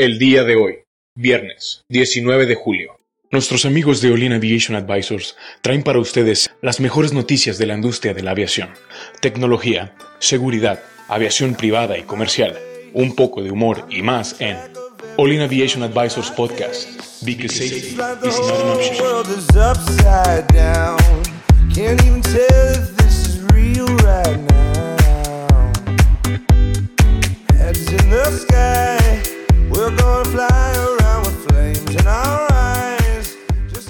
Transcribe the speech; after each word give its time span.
El 0.00 0.18
día 0.18 0.42
de 0.44 0.56
hoy, 0.56 0.78
viernes 1.14 1.84
19 1.90 2.46
de 2.46 2.54
julio. 2.54 2.98
Nuestros 3.30 3.66
amigos 3.66 4.00
de 4.00 4.10
Olin 4.10 4.32
Aviation 4.32 4.74
Advisors 4.74 5.36
traen 5.60 5.82
para 5.82 5.98
ustedes 5.98 6.48
las 6.62 6.80
mejores 6.80 7.12
noticias 7.12 7.58
de 7.58 7.66
la 7.66 7.74
industria 7.74 8.14
de 8.14 8.22
la 8.22 8.30
aviación, 8.30 8.70
tecnología, 9.20 9.94
seguridad, 10.18 10.82
aviación 11.06 11.54
privada 11.54 11.98
y 11.98 12.04
comercial, 12.04 12.58
un 12.94 13.14
poco 13.14 13.42
de 13.42 13.50
humor 13.50 13.84
y 13.90 14.00
más 14.00 14.40
en 14.40 14.56
Olin 15.18 15.42
Aviation 15.42 15.82
Advisors 15.82 16.30
Podcast. 16.30 16.88
Because 17.22 17.54
safety 17.54 17.88
is 17.88 17.96
not 17.98 18.24
an 18.24 18.30
option. 18.70 18.96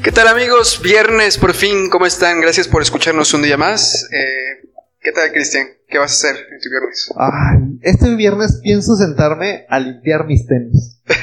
¿Qué 0.02 0.12
tal 0.12 0.28
amigos? 0.28 0.80
Viernes 0.82 1.36
por 1.38 1.52
fin, 1.52 1.90
¿cómo 1.90 2.06
están? 2.06 2.40
Gracias 2.40 2.66
por 2.66 2.82
escucharnos 2.82 3.34
un 3.34 3.42
día 3.42 3.56
más. 3.56 4.08
Eh, 4.12 4.68
¿Qué 5.00 5.12
tal 5.12 5.30
Cristian? 5.30 5.66
¿Qué 5.88 5.98
vas 5.98 6.12
a 6.12 6.28
hacer 6.28 6.46
en 6.50 6.60
tu 6.60 6.70
viernes? 6.70 7.12
Ay, 7.16 7.78
este 7.82 8.14
viernes 8.16 8.60
pienso 8.62 8.96
sentarme 8.96 9.66
a 9.68 9.78
limpiar 9.78 10.26
mis 10.26 10.46
tenis. 10.46 11.00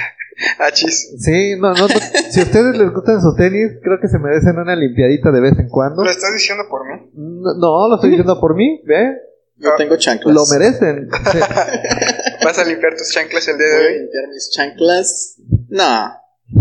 Ah, 0.60 0.70
chis. 0.72 1.16
Sí, 1.18 1.56
no, 1.58 1.74
no, 1.74 1.88
no. 1.88 1.96
Si 2.30 2.40
a 2.40 2.44
ustedes 2.44 2.78
les 2.78 2.92
gustan 2.92 3.20
sus 3.22 3.36
tenis, 3.36 3.72
creo 3.82 4.00
que 4.00 4.08
se 4.08 4.20
merecen 4.20 4.60
una 4.60 4.76
limpiadita 4.76 5.32
de 5.32 5.42
vez 5.42 5.54
en 5.58 5.68
cuando. 5.68 6.04
¿Lo 6.04 6.12
estás 6.12 6.32
diciendo 6.32 6.66
por 6.70 6.86
mí? 6.86 7.10
No, 7.16 7.56
no, 7.56 7.90
lo 7.90 7.96
estoy 7.96 8.12
diciendo 8.12 8.40
por 8.40 8.56
mí, 8.56 8.84
¿ve? 8.86 9.18
Yo 9.56 9.72
tengo 9.78 9.98
chanclas. 9.98 10.36
Lo 10.36 10.46
merecen. 10.46 11.10
Sí. 11.32 11.40
¿Vas 12.48 12.60
a 12.60 12.64
limpiar 12.64 12.96
tus 12.96 13.10
chanclas 13.12 13.46
el 13.50 13.58
día 13.58 13.68
de 13.68 13.74
Voy 13.76 13.84
a 13.84 13.88
hoy? 13.90 14.00
limpiar 14.00 14.28
mis 14.34 14.50
chanclas. 14.52 15.36
No. 15.70 15.84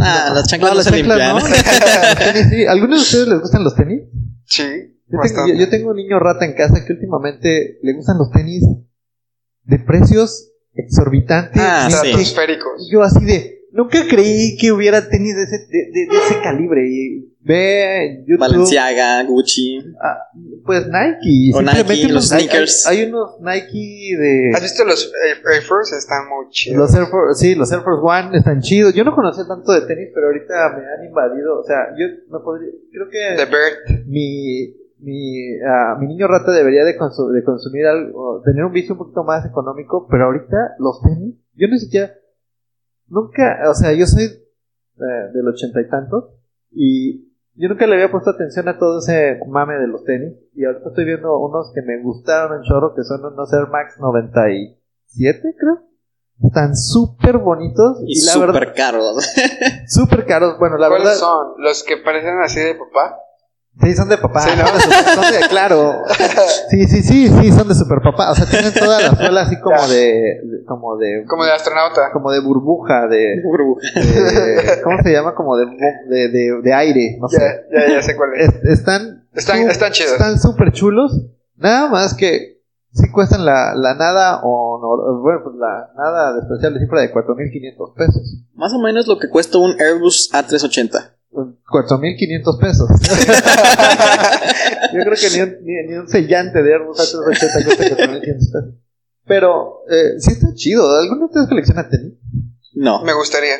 Ah, 0.00 0.32
las 0.34 0.48
chanclas 0.48 0.72
no, 0.72 0.76
las 0.78 0.84
se 0.84 0.90
chanclas 0.90 1.18
limpian. 1.18 1.36
no. 1.36 2.18
Tenis 2.32 2.46
sí. 2.50 2.66
¿Algunos 2.66 2.98
de 2.98 3.02
ustedes 3.04 3.28
les 3.28 3.40
gustan 3.40 3.62
los 3.64 3.76
tenis? 3.76 4.02
Sí, 4.46 4.62
Yo 4.64 5.10
tengo, 5.10 5.18
bastante. 5.22 5.52
yo- 5.52 5.58
yo 5.60 5.68
tengo 5.70 5.90
un 5.90 5.96
niño 5.96 6.18
rata 6.18 6.44
en 6.44 6.54
casa 6.54 6.84
que 6.84 6.92
últimamente 6.92 7.78
le 7.82 7.92
gustan 7.94 8.18
los 8.18 8.30
tenis 8.32 8.64
de 9.62 9.78
precios 9.78 10.50
exorbitantes. 10.74 11.62
Ah, 11.64 11.88
y 11.88 12.24
sí. 12.24 12.34
yo 12.90 13.02
así 13.02 13.24
de 13.24 13.55
nunca 13.76 13.98
creí 14.08 14.56
que 14.56 14.72
hubiera 14.72 15.08
tenis 15.08 15.36
de 15.36 15.42
ese, 15.44 15.58
de, 15.58 15.78
de- 15.92 16.06
de 16.10 16.16
ese 16.24 16.40
calibre 16.42 16.86
y 16.88 17.32
ve 17.42 18.24
YouTube 18.26 18.40
Balenciaga, 18.40 19.22
Gucci. 19.24 19.78
ah, 20.02 20.18
pues 20.64 20.86
Nike 20.86 21.52
O 21.54 21.58
simplemente 21.58 21.94
Nike, 21.94 22.12
los 22.12 22.32
hay- 22.32 22.40
sneakers. 22.40 22.86
hay, 22.86 22.98
hay 22.98 23.08
unos 23.08 23.40
Nike 23.40 24.16
de 24.18 24.50
¿Has 24.54 24.62
visto 24.62 24.84
los 24.84 25.12
Air, 25.26 25.36
Air 25.54 25.62
Force? 25.62 25.96
Están 25.96 26.28
muy 26.28 26.48
chidos. 26.50 26.78
los 26.78 26.94
Air 26.94 27.06
Force, 27.06 27.40
sí 27.40 27.54
los 27.54 27.70
Air 27.70 27.82
Force 27.82 28.00
One 28.02 28.36
están 28.36 28.60
chidos 28.60 28.94
yo 28.94 29.04
no 29.04 29.14
conocía 29.14 29.44
tanto 29.46 29.70
de 29.72 29.82
tenis 29.82 30.08
pero 30.14 30.26
ahorita 30.26 30.54
me 30.76 30.84
han 30.86 31.04
invadido 31.06 31.60
o 31.60 31.64
sea 31.64 31.94
yo 31.96 32.06
me 32.30 32.40
podría 32.42 32.70
creo 32.90 33.08
que 33.08 33.36
The 33.36 33.44
Bird. 33.46 34.06
mi 34.06 34.74
mi, 34.98 35.58
ah, 35.60 35.94
mi 36.00 36.06
niño 36.06 36.26
rata 36.26 36.50
debería 36.52 36.82
de, 36.82 36.98
consu- 36.98 37.30
de 37.30 37.44
consumir 37.44 37.84
algo, 37.86 38.40
tener 38.44 38.64
un 38.64 38.72
vicio 38.72 38.94
un 38.94 38.98
poquito 38.98 39.24
más 39.24 39.44
económico, 39.44 40.08
pero 40.10 40.24
ahorita 40.24 40.56
los 40.78 41.02
tenis, 41.02 41.34
yo 41.54 41.68
ni 41.68 41.78
siquiera, 41.78 42.14
nunca, 43.08 43.60
o 43.70 43.74
sea, 43.74 43.92
yo 43.92 44.06
soy 44.06 44.24
eh, 44.24 45.30
del 45.32 45.48
ochenta 45.48 45.80
y 45.80 45.88
tantos 45.88 46.24
y 46.70 47.26
yo 47.54 47.68
nunca 47.68 47.86
le 47.86 47.94
había 47.94 48.10
puesto 48.10 48.30
atención 48.30 48.68
a 48.68 48.78
todo 48.78 48.98
ese 48.98 49.38
mame 49.48 49.74
de 49.78 49.86
los 49.88 50.04
tenis 50.04 50.34
y 50.54 50.64
ahorita 50.64 50.88
estoy 50.88 51.04
viendo 51.04 51.38
unos 51.38 51.72
que 51.74 51.82
me 51.82 52.02
gustaron 52.02 52.56
en 52.58 52.62
chorro 52.64 52.94
que 52.94 53.02
son 53.04 53.24
unos 53.24 53.52
Air 53.52 53.68
Max 53.68 53.96
97 53.98 55.54
creo. 55.58 55.82
Están 56.44 56.76
súper 56.76 57.38
bonitos 57.38 57.98
Y, 58.04 58.12
y, 58.20 58.24
la 58.26 58.32
súper 58.32 58.52
verdad, 58.52 58.74
caros. 58.76 59.26
súper 59.88 60.26
caros. 60.26 60.58
Bueno, 60.58 60.76
la 60.76 60.88
¿Cuáles 60.88 61.06
verdad, 61.06 61.18
son? 61.18 61.54
¿Los 61.58 61.82
que 61.82 61.96
parecen 61.96 62.38
así 62.42 62.60
de 62.60 62.74
papá? 62.74 63.16
Sí, 63.82 63.94
son 63.94 64.08
de 64.08 64.16
papá. 64.16 64.40
Sí, 64.40 64.50
¿no? 64.56 64.66
son 64.66 64.74
de 64.76 64.80
super- 64.80 65.14
son 65.14 65.32
de- 65.40 65.48
claro. 65.48 66.02
Sí, 66.70 66.86
sí, 66.86 67.02
sí, 67.02 67.28
sí, 67.28 67.52
son 67.52 67.68
de 67.68 67.74
super 67.74 67.98
papá. 68.02 68.30
O 68.30 68.34
sea, 68.34 68.46
tienen 68.46 68.72
toda 68.72 69.00
la 69.00 69.14
suela 69.14 69.42
así 69.42 69.60
como 69.60 69.86
de, 69.88 70.40
de- 70.42 70.64
como 70.66 70.96
de, 70.96 71.24
Como 71.28 71.44
de 71.44 71.52
astronauta. 71.52 72.10
como 72.12 72.30
de 72.32 72.40
burbuja, 72.40 73.06
de, 73.06 73.40
Burbuja. 73.44 73.82
de- 73.94 74.82
¿cómo 74.82 74.96
se 75.02 75.12
llama? 75.12 75.34
Como 75.34 75.56
de, 75.56 75.66
de, 76.08 76.28
de, 76.30 76.60
de 76.62 76.74
aire, 76.74 77.18
no 77.20 77.28
Ya, 77.30 77.38
sé. 77.38 77.44
ya, 77.72 77.94
ya 77.96 78.02
sé 78.02 78.16
cuál 78.16 78.30
es. 78.36 78.48
Es- 78.48 78.64
están, 78.80 79.26
Están- 79.34 79.62
su- 79.62 79.68
están 79.70 79.92
chidos. 79.92 80.12
Están 80.12 80.38
súper 80.40 80.72
chulos. 80.72 81.12
Nada 81.56 81.88
más 81.88 82.14
que 82.14 82.62
sí 82.92 83.10
cuestan 83.12 83.44
la, 83.44 83.74
la 83.74 83.94
nada 83.94 84.40
o 84.42 84.78
no, 84.80 85.20
bueno, 85.20 85.40
pues 85.44 85.54
la 85.56 85.90
nada 85.96 86.34
despreciable 86.34 86.80
cifra 86.80 87.00
de 87.02 87.12
4.500 87.12 87.94
pesos. 87.94 88.42
Más 88.54 88.72
o 88.72 88.78
menos 88.78 89.06
lo 89.06 89.18
que 89.18 89.28
cuesta 89.28 89.58
un 89.58 89.76
Airbus 89.80 90.30
A380. 90.32 91.12
4.500 91.32 92.60
pesos. 92.60 92.88
Yo 94.92 95.00
creo 95.02 95.14
que 95.14 95.30
ni 95.36 95.40
un, 95.42 95.56
ni, 95.64 95.86
ni 95.88 95.94
un 95.98 96.08
sellante 96.08 96.62
de 96.62 96.72
Airbus 96.74 96.98
A380 96.98 97.64
cuesta 97.64 97.84
4.500 97.96 98.20
pesos. 98.22 98.64
Pero, 99.26 99.82
eh, 99.90 100.20
sí 100.20 100.32
está 100.32 100.54
chido. 100.54 100.88
¿Alguno 100.96 101.20
de 101.20 101.24
ustedes 101.26 101.48
colecciona 101.48 101.88
tenis? 101.88 102.14
No. 102.74 103.02
Me 103.02 103.12
gustaría. 103.12 103.56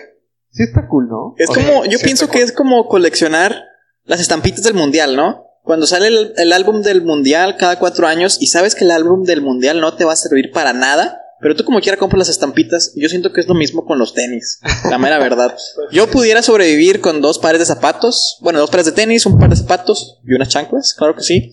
Sí 0.50 0.62
está 0.62 0.86
cool, 0.88 1.08
¿no? 1.08 1.34
Es 1.36 1.50
O 1.50 1.54
sea, 1.54 1.66
como, 1.66 1.84
yo 1.84 1.98
sí, 1.98 2.04
pienso 2.04 2.26
que 2.28 2.38
cool. 2.38 2.42
es 2.42 2.52
como 2.52 2.88
coleccionar 2.88 3.64
las 4.04 4.20
estampitas 4.20 4.62
del 4.62 4.74
mundial, 4.74 5.16
¿no? 5.16 5.44
Cuando 5.62 5.86
sale 5.86 6.06
el, 6.06 6.32
el 6.36 6.52
álbum 6.52 6.82
del 6.82 7.02
mundial 7.02 7.56
cada 7.58 7.78
cuatro 7.78 8.06
años 8.06 8.38
y 8.40 8.46
sabes 8.46 8.74
que 8.76 8.84
el 8.84 8.92
álbum 8.92 9.24
del 9.24 9.42
mundial 9.42 9.80
no 9.80 9.96
te 9.96 10.04
va 10.04 10.12
a 10.12 10.16
servir 10.16 10.52
para 10.52 10.72
nada, 10.72 11.20
pero 11.40 11.54
tú 11.56 11.64
como 11.64 11.80
quiera 11.80 11.98
compras 11.98 12.18
las 12.20 12.28
estampitas. 12.28 12.92
Yo 12.96 13.08
siento 13.08 13.32
que 13.32 13.40
es 13.40 13.48
lo 13.48 13.54
mismo 13.54 13.84
con 13.84 13.98
los 13.98 14.14
tenis, 14.14 14.60
la 14.90 14.98
mera 14.98 15.18
verdad. 15.18 15.56
Yo 15.92 16.06
pudiera 16.08 16.42
sobrevivir 16.42 17.00
con 17.00 17.20
dos 17.20 17.38
pares 17.38 17.58
de 17.58 17.66
zapatos, 17.66 18.38
bueno, 18.42 18.58
dos 18.60 18.70
pares 18.70 18.86
de 18.86 18.92
tenis, 18.92 19.26
un 19.26 19.38
par 19.38 19.50
de 19.50 19.56
zapatos 19.56 20.20
y 20.24 20.34
unas 20.34 20.48
chanclas, 20.48 20.94
claro 20.96 21.14
que 21.14 21.22
sí. 21.22 21.52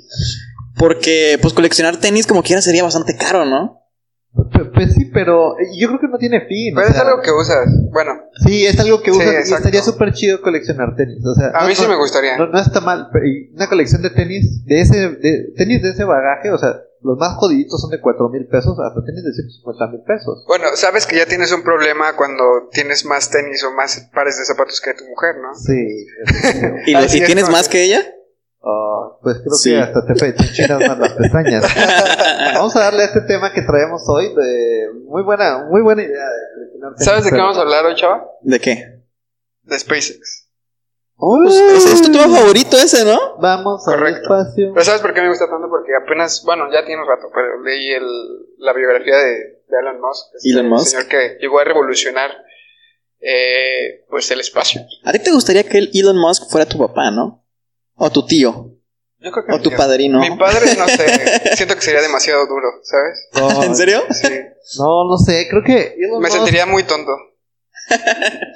Porque, 0.76 1.38
pues, 1.42 1.54
coleccionar 1.54 1.98
tenis 1.98 2.26
como 2.28 2.42
quiera 2.44 2.62
sería 2.62 2.84
bastante 2.84 3.16
caro, 3.16 3.46
¿no? 3.46 3.80
Pues 4.74 4.96
sí, 4.96 5.06
pero 5.14 5.54
eh, 5.60 5.66
yo 5.80 5.88
creo 5.90 6.00
que 6.00 6.08
no 6.08 6.18
tiene 6.18 6.42
fin. 6.48 6.74
o 6.76 6.82
Pero 6.82 6.88
es 6.90 6.98
algo 6.98 7.22
que 7.22 7.32
usas. 7.32 7.68
Bueno, 7.92 8.14
Sí, 8.44 8.66
es 8.66 8.80
algo 8.80 9.00
que 9.04 9.12
Sí, 9.12 9.18
usas 9.20 9.48
y 9.48 9.54
estaría 9.54 9.84
súper 9.84 10.12
chido 10.14 10.42
coleccionar 10.42 10.96
tenis. 10.96 11.24
O 11.24 11.36
sea, 11.36 11.50
a 11.54 11.62
no- 11.62 11.68
mí 11.68 11.76
sí 11.76 11.84
no- 11.84 11.90
me 11.90 11.96
gustaría. 11.98 12.36
No, 12.38 12.48
no 12.48 12.60
está 12.60 12.82
mal. 12.82 13.10
pero 13.14 13.26
una 13.54 13.70
colección 13.70 14.02
de 14.02 14.10
tenis, 14.10 14.66
de 14.66 14.82
ese, 14.82 14.98
de, 15.10 15.54
tenis 15.56 15.84
de 15.84 15.92
ese 15.92 16.04
bagaje, 16.04 16.50
o 16.50 16.58
sea, 16.58 16.82
los 17.04 17.18
más 17.18 17.36
jodiditos 17.38 17.82
son 17.82 17.90
de 17.92 18.00
4 18.02 18.30
mil 18.30 18.48
pesos 18.48 18.78
hasta 18.80 19.04
tenis 19.04 19.24
de 19.24 19.34
150 19.34 19.88
mil 19.88 20.02
pesos. 20.02 20.44
Bueno, 20.48 20.68
sabes 20.76 21.06
que 21.06 21.18
ya 21.18 21.26
tienes 21.26 21.52
un 21.52 21.64
problema 21.64 22.16
cuando 22.16 22.70
tienes 22.72 23.06
más 23.06 23.30
tenis 23.30 23.64
o 23.64 23.72
más 23.74 24.10
pares 24.14 24.38
de 24.38 24.46
zapatos 24.46 24.80
que 24.82 24.94
tu 24.94 25.04
mujer, 25.06 25.36
¿no? 25.42 25.54
Sí. 25.56 26.08
¿Y, 26.88 26.92
y 26.92 26.96
es 26.96 27.26
tienes 27.26 27.50
más 27.50 27.68
que- 27.68 27.78
que 27.80 27.84
ella? 27.86 28.02
Ah, 28.66 29.18
pues 29.22 29.38
creo 29.40 29.54
Sí. 29.56 29.72
que 29.72 29.80
hasta 29.82 30.06
te, 30.06 30.14
te 30.32 30.44
enchinas 30.44 30.80
más 30.88 30.98
las 31.00 31.14
pestañas. 31.18 31.66
Vamos 32.56 32.76
a 32.78 32.80
darle 32.80 33.04
a 33.04 33.06
este 33.08 33.22
tema 33.22 33.52
que 33.52 33.62
traemos 33.64 34.04
hoy 34.08 34.34
de 34.34 34.88
muy 35.06 35.22
buena, 35.24 35.66
muy 35.70 35.82
buena 35.82 36.02
idea 36.04 36.26
de 36.26 37.04
¿Sabes 37.04 37.26
de 37.26 37.32
qué 37.32 37.38
vamos 37.38 37.58
a 37.58 37.62
hablar 37.62 37.86
hoy, 37.86 37.96
chava? 37.96 38.26
¿De 38.42 38.60
qué? 38.60 39.02
De 39.64 39.80
SpaceX. 39.80 40.43
Pues, 41.26 41.56
es, 41.56 41.86
es 41.86 42.02
tu 42.02 42.12
tema 42.12 42.28
favorito 42.36 42.78
ese, 42.78 43.06
¿no? 43.06 43.38
Vamos 43.40 43.88
al 43.88 43.96
Correcto. 43.96 44.22
espacio. 44.24 44.72
Pero 44.74 44.84
¿sabes 44.86 45.02
por 45.02 45.14
qué 45.14 45.22
me 45.22 45.30
gusta 45.30 45.50
tanto? 45.50 45.70
Porque 45.70 45.92
apenas, 45.96 46.44
bueno, 46.46 46.66
ya 46.74 46.84
tiene 46.86 47.02
un 47.02 47.08
rato, 47.08 47.28
pero 47.34 47.62
leí 47.64 47.92
el, 47.92 48.06
la 48.58 48.74
biografía 48.74 49.16
de, 49.18 49.32
de 49.32 49.80
Elon 49.82 50.02
Musk. 50.02 50.36
este 50.36 50.50
Elon 50.50 50.70
Musk. 50.70 50.88
señor 50.88 51.08
que 51.08 51.38
llegó 51.40 51.60
a 51.60 51.64
revolucionar 51.64 52.30
eh, 53.22 54.04
pues 54.10 54.30
el 54.32 54.40
espacio. 54.42 54.82
A 55.04 55.12
ti 55.12 55.20
te 55.20 55.32
gustaría 55.32 55.64
que 55.64 55.78
el 55.78 55.92
Elon 55.94 56.18
Musk 56.20 56.50
fuera 56.50 56.66
tu 56.66 56.78
papá, 56.78 57.10
¿no? 57.12 57.46
O 57.96 58.10
tu 58.12 58.26
tío. 58.26 58.72
Yo 59.20 59.32
creo 59.32 59.46
que 59.46 59.54
O 59.54 59.62
tu 59.62 59.72
padrino. 59.72 60.20
Mi 60.20 60.36
padre, 60.38 60.76
no 60.78 60.86
sé, 60.88 61.56
siento 61.56 61.76
que 61.76 61.82
sería 61.82 62.02
demasiado 62.02 62.46
duro, 62.48 62.68
¿sabes? 62.84 63.30
No, 63.56 63.64
¿En 63.64 63.76
serio? 63.76 64.04
Sí. 64.10 64.28
No, 64.80 65.08
no 65.08 65.18
sé, 65.18 65.48
creo 65.50 65.64
que 65.64 65.96
Elon 65.98 66.22
Me 66.22 66.28
Musk- 66.28 66.34
sentiría 66.34 66.66
muy 66.66 66.84
tonto. 66.84 67.12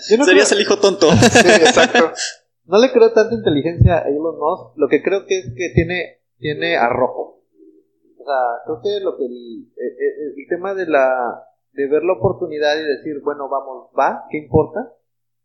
yo 0.10 0.18
no, 0.18 0.26
Serías 0.26 0.48
creo- 0.50 0.58
el 0.58 0.62
hijo 0.64 0.78
tonto. 0.80 1.10
Sí, 1.12 1.48
exacto. 1.48 2.12
No 2.68 2.80
le 2.80 2.92
creo 2.92 3.12
tanta 3.14 3.36
inteligencia 3.36 4.00
a 4.00 4.10
Elon 4.10 4.38
Musk. 4.38 4.78
Lo 4.78 4.88
que 4.88 5.02
creo 5.02 5.26
que 5.26 5.40
es 5.40 5.54
que 5.56 5.72
tiene, 5.74 6.20
tiene 6.38 6.78
arrojo. 6.78 7.42
O 8.20 8.24
sea, 8.26 8.64
creo 8.66 8.82
que 8.82 9.04
lo 9.04 9.18
que 9.18 9.26
el, 9.26 9.68
eh, 9.78 9.88
eh, 9.88 10.34
el 10.38 10.48
tema 10.48 10.74
de 10.74 10.88
la 10.88 11.44
de 11.74 11.88
ver 11.88 12.04
la 12.04 12.14
oportunidad 12.14 12.76
y 12.76 12.84
decir, 12.84 13.22
bueno, 13.24 13.48
vamos, 13.50 13.90
va, 13.98 14.24
¿qué 14.32 14.38
importa? 14.40 14.92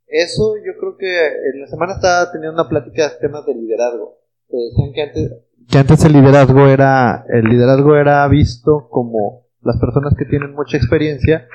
Eso 0.06 0.54
yo 0.56 0.72
creo 0.80 0.96
que 0.96 1.26
en 1.26 1.60
la 1.60 1.66
semana 1.66 1.92
estaba 1.92 2.32
teniendo 2.32 2.54
una 2.54 2.68
plática 2.68 3.08
de 3.08 3.16
temas 3.20 3.44
de 3.46 3.54
liderazgo. 3.54 4.18
Que 4.48 4.56
decían 4.56 4.92
que 4.92 5.02
antes 5.02 5.32
que 5.70 5.78
antes 5.78 6.04
el 6.04 6.12
liderazgo 6.12 6.66
era 6.66 7.24
el 7.28 7.44
liderazgo 7.44 7.96
era 7.96 8.26
visto 8.28 8.88
como 8.90 9.46
las 9.62 9.78
personas 9.78 10.14
que 10.18 10.24
tienen 10.24 10.54
mucha 10.54 10.76
experiencia 10.76 11.46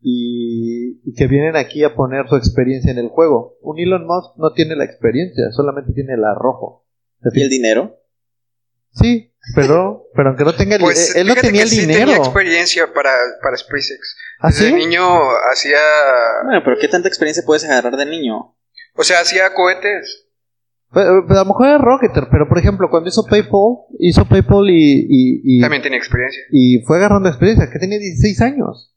y, 0.00 0.81
y 1.04 1.14
que 1.14 1.26
vienen 1.26 1.56
aquí 1.56 1.84
a 1.84 1.94
poner 1.94 2.28
su 2.28 2.36
experiencia 2.36 2.90
en 2.92 2.98
el 2.98 3.08
juego. 3.08 3.56
Un 3.60 3.78
Elon 3.78 4.06
Musk 4.06 4.36
no 4.38 4.52
tiene 4.52 4.76
la 4.76 4.84
experiencia, 4.84 5.50
solamente 5.52 5.92
tiene 5.92 6.14
el 6.14 6.24
arrojo. 6.24 6.86
¿Y 7.32 7.42
el 7.42 7.48
dinero? 7.48 7.96
Sí, 8.94 9.32
pero, 9.54 10.08
pero 10.14 10.28
aunque 10.30 10.44
no 10.44 10.54
tenga 10.54 10.76
el 10.76 10.82
Pues 10.82 11.16
él 11.16 11.26
no 11.26 11.34
tenía 11.34 11.50
que 11.62 11.62
el 11.62 11.68
sí 11.68 11.80
dinero. 11.82 12.00
tenía 12.00 12.16
experiencia 12.18 12.86
para, 12.92 13.10
para 13.42 13.56
SpaceX. 13.56 14.16
¿Ah, 14.40 14.48
Desde 14.48 14.68
sí? 14.68 14.74
niño 14.74 15.02
hacía. 15.52 15.78
Bueno, 16.44 16.60
pero 16.64 16.76
¿qué 16.80 16.88
tanta 16.88 17.08
experiencia 17.08 17.42
puedes 17.46 17.64
agarrar 17.64 17.96
de 17.96 18.06
niño? 18.06 18.54
O 18.94 19.02
sea, 19.02 19.20
hacía 19.20 19.54
cohetes. 19.54 20.28
Pero, 20.92 21.24
pero 21.26 21.40
a 21.40 21.44
lo 21.44 21.48
mejor 21.48 21.66
era 21.68 21.78
Rocketer, 21.78 22.24
pero 22.30 22.46
por 22.48 22.58
ejemplo, 22.58 22.90
cuando 22.90 23.08
hizo 23.08 23.24
PayPal, 23.24 23.86
hizo 23.98 24.26
PayPal 24.28 24.68
y, 24.68 25.06
y, 25.08 25.40
y, 25.58 25.60
También 25.62 25.82
tenía 25.82 25.96
experiencia. 25.96 26.42
y 26.50 26.82
fue 26.84 26.98
agarrando 26.98 27.30
experiencia, 27.30 27.70
que 27.72 27.78
tenía 27.78 27.98
16 27.98 28.40
años. 28.42 28.91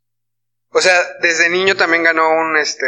O 0.77 0.81
sea, 0.81 0.91
desde 1.21 1.49
niño 1.49 1.75
también 1.77 2.03
ganó 2.03 2.29
un 2.37 2.57
este 2.57 2.85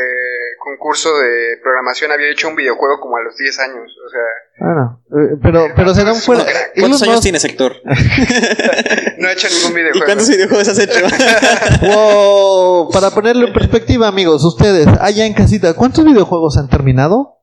concurso 0.60 1.08
de 1.20 1.58
programación. 1.64 2.12
Había 2.12 2.30
hecho 2.30 2.50
un 2.50 2.56
videojuego 2.58 3.00
como 3.00 3.16
a 3.16 3.22
los 3.22 3.38
10 3.38 3.60
años. 3.60 3.96
O 4.06 4.10
sea, 4.10 4.22
Ah, 4.60 4.74
no. 4.76 5.22
Eh, 5.22 5.38
Pero, 5.42 5.68
pero 5.74 5.96
se 5.96 6.04
dan 6.04 6.16
fuera. 6.18 6.44
¿Cuántos 6.44 6.72
¿Cuántos 6.76 7.02
Elon 7.04 7.12
años 7.14 7.22
tienes, 7.24 7.46
Héctor? 7.46 7.76
no 7.86 9.28
ha 9.30 9.32
hecho 9.32 9.48
ningún 9.50 9.72
¿Y 9.72 9.76
videojuego. 9.76 10.06
cuántos 10.06 10.28
videojuegos 10.30 10.68
has 10.68 10.80
hecho? 10.80 11.00
Wow, 11.88 12.90
para 12.92 13.12
ponerlo 13.12 13.48
en 13.48 13.54
perspectiva, 13.54 14.08
amigos, 14.08 14.44
ustedes, 14.44 14.88
allá 15.00 15.26
en 15.26 15.34
casita, 15.34 15.74
¿cuántos 15.74 16.04
videojuegos 16.04 16.58
han 16.58 16.68
terminado? 16.70 17.38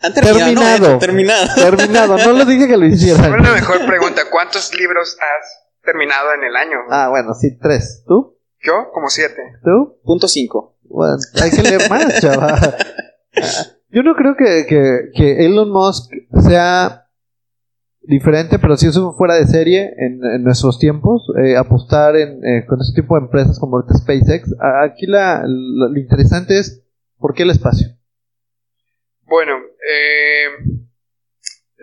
Han 0.00 0.14
terminado. 0.14 0.98
terminado. 0.98 1.54
Terminado, 1.56 2.18
no 2.18 2.32
les 2.32 2.46
dije 2.46 2.68
que 2.68 2.76
lo 2.76 2.86
hicieran. 2.86 3.32
Una 3.32 3.52
mejor 3.52 3.84
pregunta. 3.86 4.22
¿Cuántos 4.30 4.74
libros 4.74 5.16
has 5.20 5.60
terminado 5.82 6.32
en 6.34 6.44
el 6.44 6.56
año? 6.56 6.78
Ah, 6.90 7.08
bueno, 7.10 7.34
sí, 7.34 7.58
tres. 7.60 8.02
¿Tú? 8.06 8.33
Yo, 8.64 8.90
como 8.92 9.08
siete. 9.08 9.42
¿Tú? 9.62 9.98
Punto 10.04 10.26
5. 10.26 10.78
Bueno, 10.84 11.16
hay 11.42 11.50
que 11.50 11.62
leer 11.62 11.90
más, 11.90 12.20
chaval. 12.20 12.76
Yo 13.90 14.02
no 14.02 14.14
creo 14.14 14.36
que, 14.36 14.66
que, 14.66 15.10
que 15.14 15.44
Elon 15.44 15.70
Musk 15.70 16.10
sea 16.46 17.08
diferente, 18.00 18.58
pero 18.58 18.76
si 18.76 18.88
eso 18.88 19.12
fuera 19.12 19.34
de 19.34 19.46
serie 19.46 19.94
en, 19.98 20.20
en 20.24 20.42
nuestros 20.42 20.78
tiempos, 20.78 21.30
eh, 21.42 21.56
apostar 21.56 22.16
en, 22.16 22.44
eh, 22.44 22.66
con 22.66 22.80
este 22.80 23.00
tipo 23.00 23.14
de 23.14 23.22
empresas 23.22 23.58
como 23.58 23.76
ahorita 23.76 23.94
SpaceX, 23.94 24.54
aquí 24.82 25.06
la, 25.06 25.42
lo, 25.46 25.88
lo 25.88 25.98
interesante 25.98 26.58
es 26.58 26.84
¿por 27.18 27.34
qué 27.34 27.44
el 27.44 27.50
espacio? 27.50 27.88
Bueno, 29.22 29.56
eh, 29.56 30.48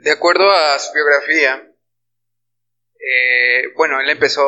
de 0.03 0.11
acuerdo 0.11 0.49
a 0.49 0.79
su 0.79 0.93
biografía, 0.93 1.71
eh, 2.99 3.73
bueno, 3.75 3.99
él 3.99 4.09
empezó 4.09 4.41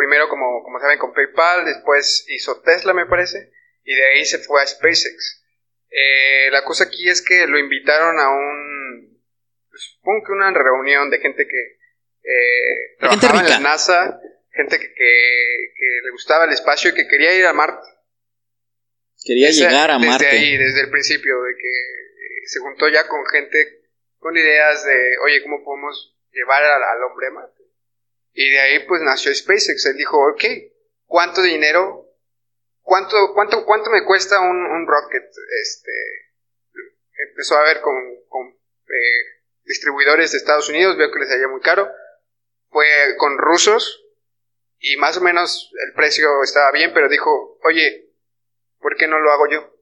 primero, 0.00 0.28
como, 0.28 0.62
como 0.62 0.80
saben, 0.80 0.98
con 0.98 1.12
PayPal, 1.12 1.64
después 1.66 2.24
hizo 2.28 2.60
Tesla, 2.62 2.94
me 2.94 3.04
parece, 3.06 3.52
y 3.84 3.94
de 3.94 4.04
ahí 4.06 4.24
se 4.24 4.38
fue 4.38 4.62
a 4.62 4.66
SpaceX. 4.66 5.42
Eh, 5.90 6.48
la 6.50 6.64
cosa 6.64 6.84
aquí 6.84 7.08
es 7.08 7.20
que 7.20 7.46
lo 7.46 7.58
invitaron 7.58 8.18
a 8.18 8.28
un, 8.30 9.20
pues, 9.68 9.82
supongo 9.96 10.24
que 10.26 10.32
una 10.32 10.50
reunión 10.52 11.10
de 11.10 11.18
gente 11.18 11.46
que 11.46 11.78
eh, 12.22 12.96
gente 13.00 13.26
trabajaba 13.26 13.40
en 13.40 13.48
la. 13.50 13.58
NASA, 13.60 14.20
gente 14.52 14.78
que, 14.78 14.88
que- 14.94 15.72
que 15.76 15.86
le 16.04 16.10
gustaba 16.12 16.44
el 16.44 16.52
espacio 16.52 16.90
y 16.90 16.94
que 16.94 17.06
quería 17.08 17.34
ir 17.34 17.44
a 17.46 17.52
Marte. 17.52 17.86
Quería 19.24 19.50
llegar 19.50 19.90
a 19.90 19.94
desde 19.98 20.06
Marte. 20.08 20.26
ahí, 20.28 20.56
desde 20.56 20.80
el 20.82 20.90
principio, 20.90 21.42
de 21.42 21.54
que 21.56 21.68
eh, 21.68 22.46
se 22.46 22.60
juntó 22.60 22.88
ya 22.88 23.06
con 23.06 23.24
gente 23.26 23.80
con 24.18 24.36
ideas 24.36 24.84
de, 24.84 25.18
oye, 25.24 25.42
¿cómo 25.42 25.64
podemos 25.64 26.16
llevar 26.32 26.62
al, 26.62 26.82
al 26.82 27.02
hombre 27.04 27.26
a 27.28 27.30
Marte? 27.30 27.59
Y 28.32 28.50
de 28.50 28.60
ahí 28.60 28.86
pues 28.86 29.02
nació 29.02 29.34
SpaceX. 29.34 29.86
Él 29.86 29.96
dijo, 29.96 30.16
ok, 30.32 30.44
¿cuánto 31.06 31.42
dinero? 31.42 32.06
¿Cuánto, 32.80 33.16
cuánto, 33.34 33.64
cuánto 33.64 33.90
me 33.90 34.04
cuesta 34.04 34.40
un, 34.40 34.56
un 34.56 34.86
rocket? 34.86 35.30
Este, 35.62 35.92
empezó 37.28 37.56
a 37.56 37.64
ver 37.64 37.80
con, 37.80 37.94
con 38.28 38.48
eh, 38.48 39.40
distribuidores 39.64 40.32
de 40.32 40.38
Estados 40.38 40.68
Unidos, 40.68 40.96
veo 40.96 41.10
que 41.10 41.18
les 41.18 41.28
salía 41.28 41.48
muy 41.48 41.60
caro. 41.60 41.90
Fue 42.70 42.86
con 43.18 43.38
rusos 43.38 44.04
y 44.78 44.96
más 44.96 45.16
o 45.16 45.20
menos 45.20 45.70
el 45.86 45.92
precio 45.94 46.42
estaba 46.42 46.72
bien, 46.72 46.92
pero 46.94 47.08
dijo, 47.08 47.58
oye, 47.64 48.10
¿por 48.78 48.96
qué 48.96 49.06
no 49.06 49.18
lo 49.18 49.30
hago 49.32 49.48
yo? 49.48 49.76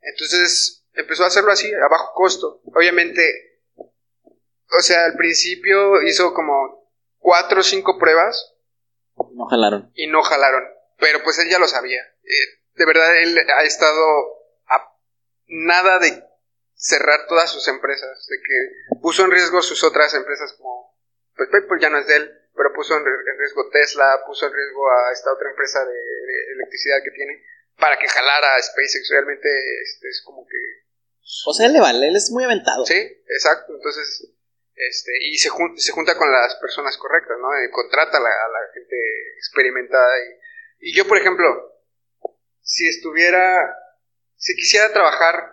Entonces 0.00 0.84
empezó 0.94 1.24
a 1.24 1.28
hacerlo 1.28 1.52
así, 1.52 1.72
a 1.72 1.88
bajo 1.88 2.12
costo. 2.14 2.60
Obviamente, 2.64 3.60
o 3.76 4.80
sea, 4.80 5.04
al 5.04 5.16
principio 5.16 6.02
hizo 6.02 6.34
como 6.34 6.79
cuatro 7.20 7.60
o 7.60 7.62
cinco 7.62 7.98
pruebas 7.98 8.54
No 9.34 9.46
jalaron. 9.46 9.92
y 9.94 10.08
no 10.08 10.22
jalaron, 10.22 10.64
pero 10.98 11.22
pues 11.22 11.38
él 11.38 11.48
ya 11.48 11.58
lo 11.58 11.68
sabía. 11.68 12.00
Eh, 12.24 12.60
de 12.74 12.86
verdad, 12.86 13.16
él 13.22 13.38
ha 13.56 13.62
estado 13.62 14.02
a 14.66 14.92
nada 15.46 15.98
de 16.00 16.24
cerrar 16.74 17.26
todas 17.28 17.50
sus 17.50 17.68
empresas, 17.68 18.26
de 18.26 18.36
que 18.38 18.98
puso 19.00 19.24
en 19.24 19.30
riesgo 19.30 19.62
sus 19.62 19.84
otras 19.84 20.14
empresas 20.14 20.54
como, 20.54 20.96
pues 21.36 21.48
PayPal 21.50 21.78
ya 21.80 21.90
no 21.90 21.98
es 21.98 22.06
de 22.06 22.16
él, 22.16 22.36
pero 22.56 22.72
puso 22.74 22.96
en, 22.96 23.04
riesgo 23.38 23.68
Tesla, 23.70 24.20
puso 24.26 24.46
en 24.46 24.52
riesgo 24.54 24.90
a 24.90 25.12
esta 25.12 25.32
otra 25.32 25.50
empresa 25.50 25.84
de, 25.84 25.92
de 25.92 26.52
electricidad 26.54 26.96
que 27.04 27.10
tiene, 27.12 27.42
para 27.78 27.98
que 27.98 28.08
jalara 28.08 28.56
a 28.56 28.62
SpaceX. 28.62 29.08
Realmente 29.10 29.48
este, 29.82 30.08
es 30.08 30.22
como 30.24 30.46
que 30.46 30.56
O 31.46 31.52
sea, 31.54 31.66
él 31.66 31.72
le 31.74 31.80
vale, 31.80 32.08
él 32.08 32.16
es 32.16 32.30
muy 32.30 32.44
aventado. 32.44 32.84
Sí, 32.86 32.96
exacto. 32.96 33.74
Entonces, 33.74 34.28
este, 34.88 35.12
y 35.30 35.36
se, 35.38 35.50
jun- 35.50 35.76
se 35.76 35.92
junta 35.92 36.16
con 36.16 36.30
las 36.32 36.54
personas 36.56 36.96
correctas, 36.96 37.36
¿no? 37.40 37.48
Eh, 37.54 37.70
contrata 37.70 38.18
a 38.18 38.20
la, 38.20 38.28
a 38.28 38.48
la 38.48 38.72
gente 38.74 38.96
experimentada. 39.36 40.12
Y, 40.80 40.90
y 40.90 40.96
yo, 40.96 41.06
por 41.06 41.18
ejemplo, 41.18 41.46
si 42.62 42.88
estuviera, 42.88 43.74
si 44.36 44.54
quisiera 44.54 44.92
trabajar, 44.92 45.50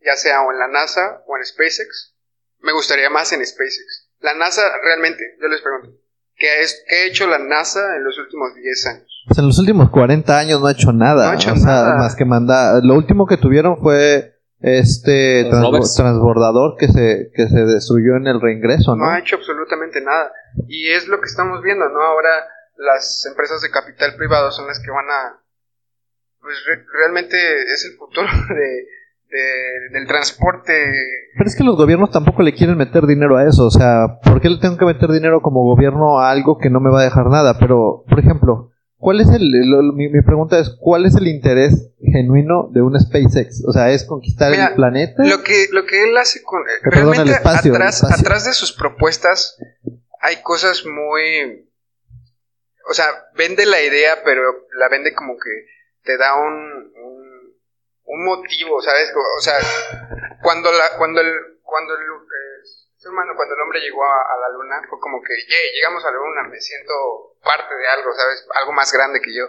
ya 0.00 0.16
sea 0.16 0.42
o 0.42 0.52
en 0.52 0.58
la 0.58 0.68
NASA 0.68 1.22
o 1.26 1.36
en 1.36 1.44
SpaceX, 1.44 2.14
me 2.60 2.72
gustaría 2.72 3.10
más 3.10 3.32
en 3.32 3.44
SpaceX. 3.44 4.10
La 4.20 4.34
NASA, 4.34 4.62
realmente, 4.84 5.22
yo 5.40 5.48
les 5.48 5.60
pregunto, 5.60 5.98
¿qué, 6.36 6.60
es, 6.60 6.84
qué 6.88 6.96
ha 6.96 7.04
hecho 7.06 7.26
la 7.26 7.38
NASA 7.38 7.96
en 7.96 8.04
los 8.04 8.16
últimos 8.18 8.54
10 8.54 8.86
años? 8.86 9.08
Pues 9.26 9.38
en 9.38 9.46
los 9.46 9.58
últimos 9.58 9.90
40 9.90 10.38
años 10.38 10.60
no 10.60 10.66
ha 10.66 10.72
hecho 10.72 10.92
nada. 10.92 11.26
No 11.26 11.30
ha 11.32 11.34
hecho 11.34 11.52
o 11.52 11.56
sea, 11.56 11.64
nada. 11.66 11.96
más 11.96 12.14
que 12.16 12.24
mandar. 12.24 12.80
Lo 12.84 12.94
último 12.94 13.26
que 13.26 13.36
tuvieron 13.36 13.80
fue 13.80 14.36
este 14.62 15.44
transbordador 15.50 16.76
que 16.78 16.88
se, 16.88 17.30
que 17.34 17.48
se 17.48 17.60
destruyó 17.64 18.16
en 18.16 18.26
el 18.26 18.40
reingreso, 18.40 18.94
¿no? 18.96 19.04
no 19.04 19.10
ha 19.10 19.18
hecho 19.18 19.36
absolutamente 19.36 20.00
nada. 20.00 20.32
Y 20.68 20.88
es 20.88 21.08
lo 21.08 21.20
que 21.20 21.26
estamos 21.26 21.62
viendo, 21.62 21.88
¿no? 21.88 22.00
Ahora 22.00 22.30
las 22.76 23.24
empresas 23.28 23.60
de 23.62 23.70
capital 23.70 24.14
privado 24.16 24.50
son 24.50 24.66
las 24.66 24.80
que 24.80 24.90
van 24.90 25.06
a... 25.08 25.38
Pues 26.40 26.56
re- 26.66 26.84
realmente 26.98 27.36
es 27.36 27.84
el 27.90 27.96
futuro 27.96 28.26
de, 28.48 28.64
de- 29.30 29.88
del 29.98 30.06
transporte. 30.08 30.72
Pero 31.36 31.46
es 31.48 31.54
que 31.56 31.62
los 31.64 31.76
gobiernos 31.76 32.10
tampoco 32.10 32.42
le 32.42 32.52
quieren 32.54 32.76
meter 32.76 33.06
dinero 33.06 33.36
a 33.36 33.44
eso. 33.44 33.66
O 33.66 33.70
sea, 33.70 34.18
¿por 34.24 34.40
qué 34.40 34.48
le 34.50 34.58
tengo 34.58 34.76
que 34.76 34.84
meter 34.84 35.10
dinero 35.10 35.40
como 35.40 35.62
gobierno 35.62 36.18
a 36.18 36.30
algo 36.30 36.58
que 36.58 36.70
no 36.70 36.80
me 36.80 36.90
va 36.90 37.00
a 37.02 37.04
dejar 37.04 37.26
nada? 37.26 37.58
Pero, 37.60 38.02
por 38.08 38.18
ejemplo, 38.18 38.71
¿cuál 39.02 39.20
es 39.20 39.28
el. 39.28 39.50
lo- 39.50 39.92
mi, 39.92 40.08
mi 40.08 40.22
pregunta 40.22 40.58
es: 40.60 40.70
¿cuál 40.80 41.04
es 41.06 41.14
el 41.16 41.26
interés 41.26 41.90
genuino 42.00 42.68
de 42.72 42.80
un 42.82 42.98
SpaceX? 42.98 43.64
O 43.66 43.72
sea, 43.72 43.90
¿es 43.90 44.04
conquistar 44.04 44.50
Mira, 44.52 44.68
el 44.68 44.74
planeta? 44.74 45.24
Lo 45.24 45.42
que, 45.42 45.66
lo 45.72 45.84
que 45.84 46.04
él 46.04 46.16
hace 46.16 46.42
con... 46.42 46.62
Eh, 46.62 46.72
perdón, 46.82 47.14
realmente 47.14 47.30
el 47.30 47.36
espacio, 47.36 47.70
el 47.72 47.76
atrás, 47.76 47.96
espacio. 47.96 48.20
atrás 48.22 48.44
de 48.46 48.52
sus 48.52 48.72
propuestas 48.72 49.58
hay 50.20 50.36
cosas 50.42 50.84
muy... 50.86 51.68
O 52.90 52.94
sea, 52.94 53.06
vende 53.36 53.66
la 53.66 53.80
idea, 53.82 54.22
pero 54.24 54.42
la 54.78 54.88
vende 54.88 55.14
como 55.14 55.34
que 55.34 55.50
te 56.04 56.16
da 56.16 56.34
un, 56.36 56.54
un, 56.54 57.22
un 58.04 58.24
motivo, 58.24 58.80
¿sabes? 58.82 59.12
O 59.38 59.40
sea, 59.40 59.54
cuando 60.42 60.70
la, 60.72 60.96
cuando 60.98 61.20
el, 61.20 61.32
cuando 61.62 61.94
el, 61.94 62.00
eh, 62.02 62.62
ser 63.02 63.10
humano, 63.10 63.32
cuando 63.36 63.54
el 63.54 63.60
hombre 63.60 63.80
llegó 63.80 64.04
a, 64.04 64.22
a 64.22 64.36
la 64.38 64.48
luna, 64.54 64.80
fue 64.88 64.98
como 65.00 65.20
que, 65.22 65.34
"Yay, 65.34 65.66
llegamos 65.74 66.04
a 66.04 66.10
la 66.10 66.16
luna, 66.16 66.42
me 66.48 66.60
siento 66.60 67.36
parte 67.42 67.74
de 67.74 67.86
algo, 67.88 68.12
¿sabes? 68.14 68.46
Algo 68.54 68.72
más 68.72 68.92
grande 68.92 69.20
que 69.20 69.34
yo. 69.34 69.44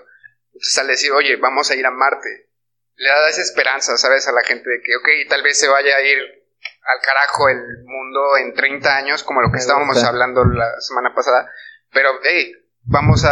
Entonces 0.48 0.78
al 0.80 0.88
decir, 0.88 1.12
oye, 1.12 1.36
vamos 1.38 1.70
a 1.72 1.76
ir 1.76 1.86
a 1.86 1.92
Marte, 1.92 2.50
le 2.96 3.10
da 3.10 3.30
esa 3.30 3.42
esperanza, 3.42 3.98
¿sabes? 3.98 4.28
A 4.28 4.32
la 4.32 4.44
gente 4.44 4.70
de 4.70 4.82
que, 4.82 4.96
ok, 4.98 5.30
tal 5.30 5.42
vez 5.44 5.60
se 5.60 5.68
vaya 5.68 5.96
a 5.96 6.02
ir 6.02 6.18
al 6.20 7.00
carajo 7.02 7.50
el 7.50 7.84
mundo 7.86 8.38
en 8.38 8.54
30 8.54 8.96
años, 8.96 9.24
como 9.24 9.42
lo 9.42 9.48
que 9.48 9.54
Me 9.54 9.60
estábamos 9.60 9.96
gusta. 9.96 10.10
hablando 10.10 10.44
la 10.46 10.80
semana 10.80 11.14
pasada, 11.14 11.50
pero, 11.92 12.10
hey, 12.24 12.54
vamos 12.84 13.24
a 13.26 13.30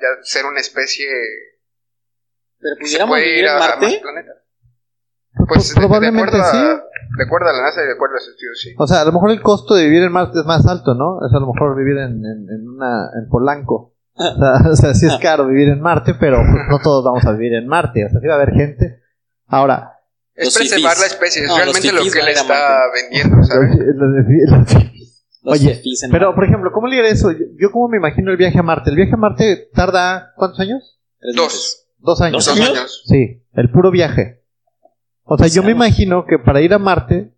ya 0.00 0.22
ser 0.22 0.46
una 0.46 0.60
especie 0.60 1.08
Pero 2.60 2.74
se 2.76 2.80
pudiéramos 2.80 3.12
puede 3.14 3.24
vivir 3.26 3.44
ir 3.44 3.48
a, 3.48 3.56
a 3.56 3.58
más 3.58 3.68
planetas. 4.00 4.36
Pues, 5.34 5.48
Pues 5.48 5.74
de- 6.42 6.50
sí. 6.50 6.56
a, 6.56 6.82
de 7.18 7.24
acuerdo 7.24 7.48
a 7.48 7.52
la 7.52 7.62
NASA 7.62 7.82
y 7.82 7.86
de 7.86 7.92
acuerdo 7.92 8.16
a 8.16 8.20
sus 8.20 8.30
estudios, 8.30 8.60
sí. 8.60 8.74
O 8.78 8.86
sea, 8.86 9.02
a 9.02 9.04
lo 9.04 9.12
mejor 9.12 9.30
el 9.30 9.42
costo 9.42 9.74
de 9.74 9.84
vivir 9.84 10.02
en 10.04 10.12
Marte 10.12 10.38
es 10.38 10.46
más 10.46 10.66
alto, 10.66 10.94
¿no? 10.94 11.18
Es 11.26 11.34
a 11.34 11.40
lo 11.40 11.52
mejor 11.52 11.76
vivir 11.76 11.98
en, 11.98 12.24
en, 12.24 12.46
en 12.48 12.68
una, 12.68 13.10
en 13.18 13.28
Polanco. 13.28 13.94
O 14.14 14.22
sea, 14.22 14.70
o 14.70 14.76
sea, 14.76 14.94
sí 14.94 15.06
es 15.06 15.16
caro 15.18 15.46
vivir 15.46 15.68
en 15.68 15.80
Marte, 15.80 16.14
pero 16.14 16.38
pues, 16.38 16.64
no 16.68 16.78
todos 16.80 17.04
vamos 17.04 17.24
a 17.26 17.32
vivir 17.32 17.54
en 17.54 17.66
Marte. 17.66 18.06
O 18.06 18.08
sea, 18.08 18.20
sí 18.20 18.26
va 18.26 18.34
a 18.34 18.36
haber 18.36 18.54
gente. 18.54 19.02
Ahora, 19.46 19.98
Es 20.34 20.54
preservar 20.54 20.96
la 20.98 21.06
especie, 21.06 21.42
es 21.42 21.48
No, 21.48 21.56
realmente 21.56 21.92
lo 21.92 22.02
que 22.02 22.18
él 22.20 22.28
está 22.28 22.82
vendiendo, 22.94 23.42
¿sabes? 23.44 23.76
Los 25.42 25.60
Oye, 25.60 25.80
pero 26.10 26.34
por 26.34 26.44
ejemplo, 26.44 26.70
¿cómo 26.72 26.88
le 26.88 26.96
diré 26.96 27.10
eso? 27.10 27.30
Yo, 27.32 27.70
cómo 27.70 27.88
me 27.88 27.96
imagino 27.96 28.30
el 28.30 28.36
viaje 28.36 28.58
a 28.58 28.62
Marte. 28.62 28.90
El 28.90 28.96
viaje 28.96 29.14
a 29.14 29.16
Marte 29.16 29.70
tarda, 29.72 30.32
¿cuántos 30.36 30.60
años? 30.60 30.98
Dos. 31.34 31.86
Dos 31.98 32.20
años. 32.20 32.44
¿Dos 32.44 32.60
años. 32.60 33.02
Sí, 33.06 33.42
el 33.54 33.70
puro 33.70 33.90
viaje. 33.90 34.37
O 35.30 35.36
sea, 35.36 35.48
yo 35.48 35.62
me 35.62 35.72
imagino 35.72 36.24
que 36.24 36.38
para 36.38 36.62
ir 36.62 36.72
a 36.72 36.78
Marte, 36.78 37.34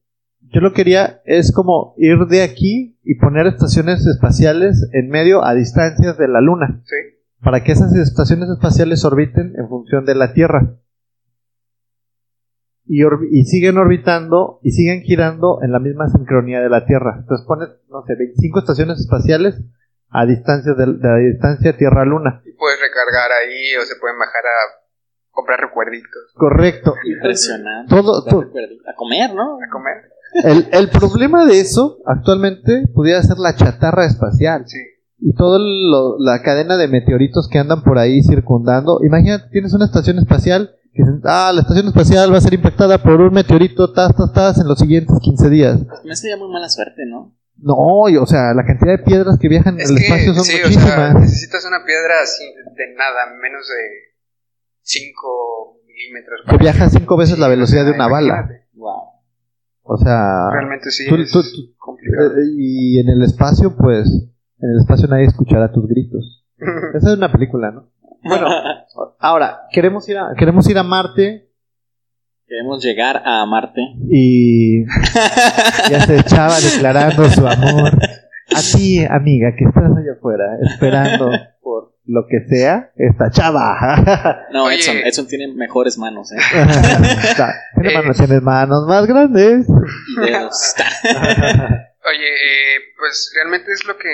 yo 0.53 0.61
lo 0.61 0.73
quería 0.73 1.21
es 1.25 1.53
como 1.53 1.95
ir 1.99 2.19
de 2.29 2.43
aquí 2.43 2.99
y 3.03 3.17
poner 3.17 3.49
estaciones 3.49 4.07
espaciales 4.07 4.89
en 4.93 5.09
medio 5.09 5.45
a 5.45 5.55
distancias 5.55 6.17
de 6.17 6.29
la 6.29 6.41
Luna. 6.41 6.83
Sí. 6.85 6.97
para 7.43 7.65
que 7.65 7.73
esas 7.73 7.95
estaciones 7.95 8.49
espaciales 8.51 9.05
orbiten 9.05 9.55
en 9.57 9.69
función 9.69 10.05
de 10.05 10.15
la 10.15 10.33
Tierra. 10.35 10.77
Y 12.87 13.45
siguen 13.45 13.79
orbitando 13.79 14.61
y 14.63 14.73
siguen 14.73 15.03
girando 15.03 15.59
en 15.63 15.73
la 15.73 15.79
misma 15.79 16.09
sincronía 16.09 16.61
de 16.61 16.69
la 16.69 16.87
Tierra. 16.87 17.17
Entonces 17.21 17.47
pones, 17.47 17.69
no 17.89 18.03
sé, 18.07 18.15
25 18.15 18.59
estaciones 18.59 19.01
espaciales 19.01 19.55
a 20.11 20.27
distancia 20.27 20.75
de, 20.75 20.87
de 20.87 21.09
la 21.09 21.17
distancia 21.17 21.77
Tierra-Luna. 21.77 22.43
Y 22.45 22.53
puedes 22.53 22.81
recargar 22.81 23.31
ahí 23.33 23.75
o 23.81 23.83
se 23.83 23.97
pueden 23.97 24.19
bajar 24.19 24.43
a 24.45 24.81
comprar 25.31 25.61
recuerditos, 25.61 26.33
Correcto. 26.35 26.95
Impresionante. 27.05 27.89
Todo- 27.95 28.25
todo- 28.25 28.41
A 28.43 28.95
comer, 28.97 29.35
¿no? 29.35 29.55
a 29.57 29.71
comer. 29.71 29.97
El, 30.45 30.69
el 30.73 30.89
problema 30.91 31.45
de 31.47 31.61
eso 31.61 31.99
actualmente 32.07 32.85
pudiera 32.95 33.23
ser 33.23 33.39
la 33.39 33.55
chatarra 33.57 34.05
espacial. 34.07 34.63
Sí. 34.67 34.79
y 35.23 35.35
toda 35.35 35.59
la 36.19 36.41
cadena 36.43 36.77
de 36.79 36.89
meteoritos 36.89 37.47
que 37.51 37.59
andan 37.59 37.83
por 37.83 37.99
ahí 37.99 38.23
circundando. 38.23 39.01
Imagínate, 39.05 39.51
tienes 39.51 39.75
una 39.75 39.85
estación 39.85 40.19
espacial 40.19 40.71
que 40.95 41.03
dicen, 41.03 41.21
ah, 41.25 41.53
la 41.55 41.61
estación 41.61 41.87
espacial 41.89 42.33
va 42.33 42.39
a 42.39 42.41
ser 42.41 42.55
impactada 42.55 42.97
por 43.03 43.21
un 43.21 43.33
meteorito, 43.35 43.93
tas, 43.93 44.15
tas, 44.17 44.33
tas, 44.33 44.59
en 44.59 44.67
los 44.67 44.79
siguientes 44.79 45.15
15 45.21 45.51
días. 45.51 45.79
Me 46.05 46.17
sería 46.17 46.37
muy 46.39 46.51
mala 46.51 46.69
suerte, 46.71 47.03
¿no? 47.07 47.37
No, 47.59 48.09
y, 48.09 48.17
o 48.17 48.25
sea, 48.25 48.55
la 48.55 48.65
cantidad 48.65 48.97
de 48.97 49.05
piedras 49.05 49.37
que 49.39 49.49
viajan 49.49 49.79
Es 49.79 49.91
en 49.91 49.97
el 49.97 50.01
que, 50.01 50.07
espacio 50.09 50.33
son 50.35 50.45
sí, 50.45 50.55
o 50.55 50.57
sea, 50.57 50.67
muchísimas. 50.71 51.15
necesitas 51.21 51.67
una 51.67 51.85
piedra 51.85 52.15
así 52.23 52.45
de 52.47 52.95
nada, 52.97 53.27
menos 53.43 53.69
de 53.69 54.10
5 54.83 55.77
milímetros. 55.87 56.41
que 56.49 56.57
viaja 56.59 56.89
cinco 56.89 57.17
veces 57.17 57.39
la 57.39 57.49
velocidad 57.49 57.85
de 57.85 57.93
una 57.93 58.09
bala. 58.09 58.49
Wow. 58.75 59.03
O 59.83 59.97
sea, 59.97 60.51
Realmente 60.53 60.91
sí 60.91 61.09
tú- 61.09 61.17
es 61.17 61.31
tú- 61.33 61.43
tú- 61.43 61.75
complicado. 61.79 62.33
eh, 62.39 62.45
y 62.57 63.01
en 63.01 63.09
el 63.09 63.23
espacio, 63.23 63.77
pues, 63.77 64.07
en 64.59 64.71
el 64.71 64.79
espacio 64.81 65.09
nadie 65.09 65.25
escuchará 65.27 65.73
tus 65.73 65.87
gritos. 65.89 66.45
Esa 66.95 67.11
es 67.13 67.17
una 67.17 67.33
película, 67.33 67.71
¿no? 67.71 67.91
Bueno, 68.23 68.47
ahora, 69.19 69.63
queremos 69.73 70.09
ir 70.09 70.19
a, 70.19 70.35
queremos 70.37 70.69
ir 70.69 70.79
a 70.79 70.83
Marte 70.83 71.47
Queremos 72.47 72.83
llegar 72.85 73.23
a 73.25 73.47
Marte. 73.47 73.81
y 74.11 74.85
ya 75.89 76.01
se 76.05 76.19
echaba 76.19 76.55
declarando 76.59 77.25
su 77.29 77.47
amor 77.47 77.91
a 77.95 78.61
ti, 78.77 79.05
amiga, 79.09 79.55
que 79.57 79.65
estás 79.67 79.85
allá 79.85 80.13
afuera 80.19 80.45
esperando 80.63 81.31
lo 82.11 82.27
que 82.29 82.41
sea, 82.49 82.91
esta 82.97 83.31
chava. 83.31 84.47
No, 84.53 84.65
Oye. 84.65 84.77
Edson, 84.77 84.97
Edson 84.97 85.27
tiene 85.29 85.55
mejores 85.55 85.97
manos, 85.97 86.33
¿eh? 86.33 86.37
Tiene 87.75 87.91
Eh. 87.93 87.95
manos, 87.95 88.17
tienes 88.17 88.43
manos 88.43 88.85
más 88.89 89.07
grandes. 89.07 89.67
Y 89.69 90.21
dedos. 90.21 90.75
Oye, 92.03 92.29
eh, 92.29 92.79
pues 92.99 93.33
realmente 93.37 93.71
es 93.73 93.85
lo 93.85 93.97
que 93.97 94.09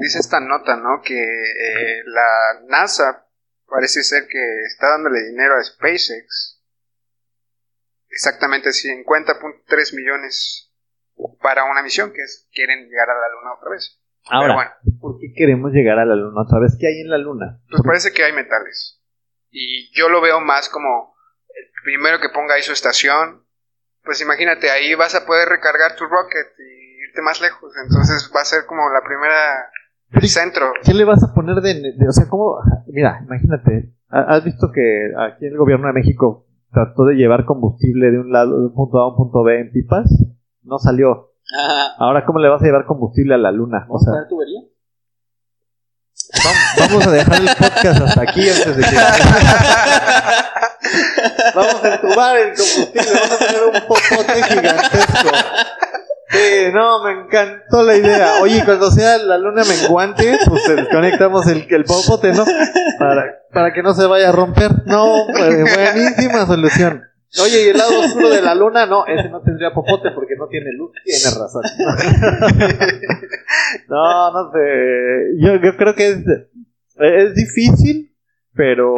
dice 0.00 0.18
esta 0.20 0.40
nota, 0.40 0.76
¿no? 0.76 1.02
Que 1.04 1.20
eh, 1.20 2.02
la 2.06 2.60
NASA 2.68 3.26
parece 3.68 4.02
ser 4.02 4.26
que 4.28 4.62
está 4.66 4.88
dándole 4.88 5.22
dinero 5.24 5.54
a 5.58 5.62
SpaceX. 5.62 6.60
Exactamente 8.08 8.70
50.3 8.70 9.96
millones 9.96 10.70
para 11.42 11.64
una 11.64 11.82
misión 11.82 12.12
que 12.12 12.22
es 12.22 12.48
quieren 12.52 12.88
llegar 12.88 13.08
a 13.10 13.14
la 13.14 13.28
Luna 13.34 13.54
otra 13.58 13.70
vez. 13.70 13.98
Ahora, 14.30 14.54
bueno, 14.54 14.70
¿por 15.00 15.18
qué 15.18 15.32
queremos 15.34 15.72
llegar 15.72 15.98
a 15.98 16.04
la 16.04 16.14
luna 16.14 16.42
otra 16.42 16.58
vez? 16.60 16.76
¿Qué 16.78 16.86
hay 16.86 17.00
en 17.00 17.10
la 17.10 17.18
luna? 17.18 17.60
pues 17.70 17.82
parece 17.84 18.12
que 18.12 18.22
hay 18.24 18.32
metales. 18.32 19.00
Y 19.50 19.90
yo 19.98 20.08
lo 20.08 20.20
veo 20.20 20.40
más 20.40 20.68
como 20.68 21.14
el 21.54 21.64
primero 21.84 22.18
que 22.20 22.28
ponga 22.30 22.54
ahí 22.54 22.62
su 22.62 22.72
estación. 22.72 23.42
Pues 24.04 24.20
imagínate, 24.22 24.70
ahí 24.70 24.94
vas 24.94 25.14
a 25.14 25.26
poder 25.26 25.48
recargar 25.48 25.96
tu 25.96 26.04
rocket 26.04 26.46
y 26.58 27.04
irte 27.08 27.22
más 27.22 27.40
lejos. 27.40 27.72
Entonces 27.84 28.30
va 28.34 28.40
a 28.40 28.44
ser 28.44 28.64
como 28.66 28.82
la 28.90 29.02
primera 29.04 29.68
el 30.12 30.28
centro. 30.28 30.72
¿Qué 30.84 30.94
le 30.94 31.04
vas 31.04 31.22
a 31.24 31.34
poner 31.34 31.56
de, 31.56 31.74
de- 31.96 32.08
o 32.08 32.12
sea, 32.12 32.28
cómo, 32.28 32.58
mira, 32.88 33.20
imagínate, 33.24 33.92
¿ha- 34.08 34.34
¿has 34.34 34.44
visto 34.44 34.70
que 34.72 35.10
aquí 35.18 35.46
el 35.46 35.56
gobierno 35.56 35.86
de 35.88 35.92
México 35.94 36.46
trató 36.72 37.04
de 37.04 37.14
llevar 37.16 37.44
combustible 37.44 38.10
de 38.10 38.18
un 38.18 38.32
lado, 38.32 38.58
de 38.58 38.66
un 38.66 38.74
punto 38.74 38.98
A 38.98 39.02
a 39.04 39.08
un 39.10 39.16
punto 39.16 39.42
B 39.44 39.60
en 39.60 39.72
pipas? 39.72 40.08
No 40.62 40.78
salió. 40.78 41.31
Ah, 41.56 41.94
Ahora, 41.98 42.24
¿cómo 42.24 42.38
le 42.38 42.48
vas 42.48 42.62
a 42.62 42.64
llevar 42.64 42.86
combustible 42.86 43.34
a 43.34 43.38
la 43.38 43.50
luna? 43.52 43.86
O 43.88 43.94
¿Vamos 43.94 44.02
a 44.02 44.04
sea, 44.04 44.12
poner 44.12 44.28
tubería? 44.28 44.60
vamos, 46.78 47.06
a 47.06 47.10
dejar 47.10 47.40
el 47.40 47.48
podcast 47.56 48.00
hasta 48.02 48.22
aquí 48.22 48.48
antes 48.48 48.76
de 48.76 48.82
que... 48.82 48.96
vamos 51.54 51.84
a 51.84 51.94
entubar 51.94 52.36
el 52.38 52.48
combustible, 52.54 53.10
vamos 53.20 53.32
a 53.32 53.38
poner 53.38 53.62
un 53.64 53.80
popote 53.88 54.42
gigantesco. 54.42 55.28
Sí, 56.30 56.70
no, 56.72 57.04
me 57.04 57.10
encantó 57.12 57.82
la 57.82 57.94
idea. 57.96 58.40
Oye, 58.40 58.64
cuando 58.64 58.90
sea 58.90 59.18
la 59.18 59.36
luna 59.36 59.64
menguante, 59.64 60.38
pues 60.48 60.64
te 60.64 60.76
desconectamos 60.76 61.46
el, 61.48 61.66
el 61.68 61.84
popote, 61.84 62.32
¿no? 62.32 62.46
Para, 62.98 63.24
para 63.52 63.72
que 63.74 63.82
no 63.82 63.92
se 63.92 64.06
vaya 64.06 64.30
a 64.30 64.32
romper. 64.32 64.70
No, 64.86 65.26
pues, 65.30 65.76
buenísima 65.76 66.46
solución. 66.46 67.02
Oye, 67.40 67.64
y 67.64 67.68
el 67.70 67.78
lado 67.78 67.98
oscuro 68.00 68.28
de 68.28 68.42
la 68.42 68.54
luna, 68.54 68.84
no, 68.84 69.06
ese 69.06 69.30
no 69.30 69.40
tendría 69.40 69.72
popote 69.72 70.10
porque 70.10 70.36
no 70.36 70.48
tiene 70.48 70.70
luz. 70.72 70.92
Tiene 71.02 71.38
razón. 71.38 71.62
no, 73.88 74.32
no 74.32 74.52
sé. 74.52 74.58
Yo, 75.38 75.56
yo 75.56 75.76
creo 75.78 75.94
que 75.94 76.08
es, 76.08 76.18
es 76.96 77.34
difícil, 77.34 78.14
pero 78.54 78.96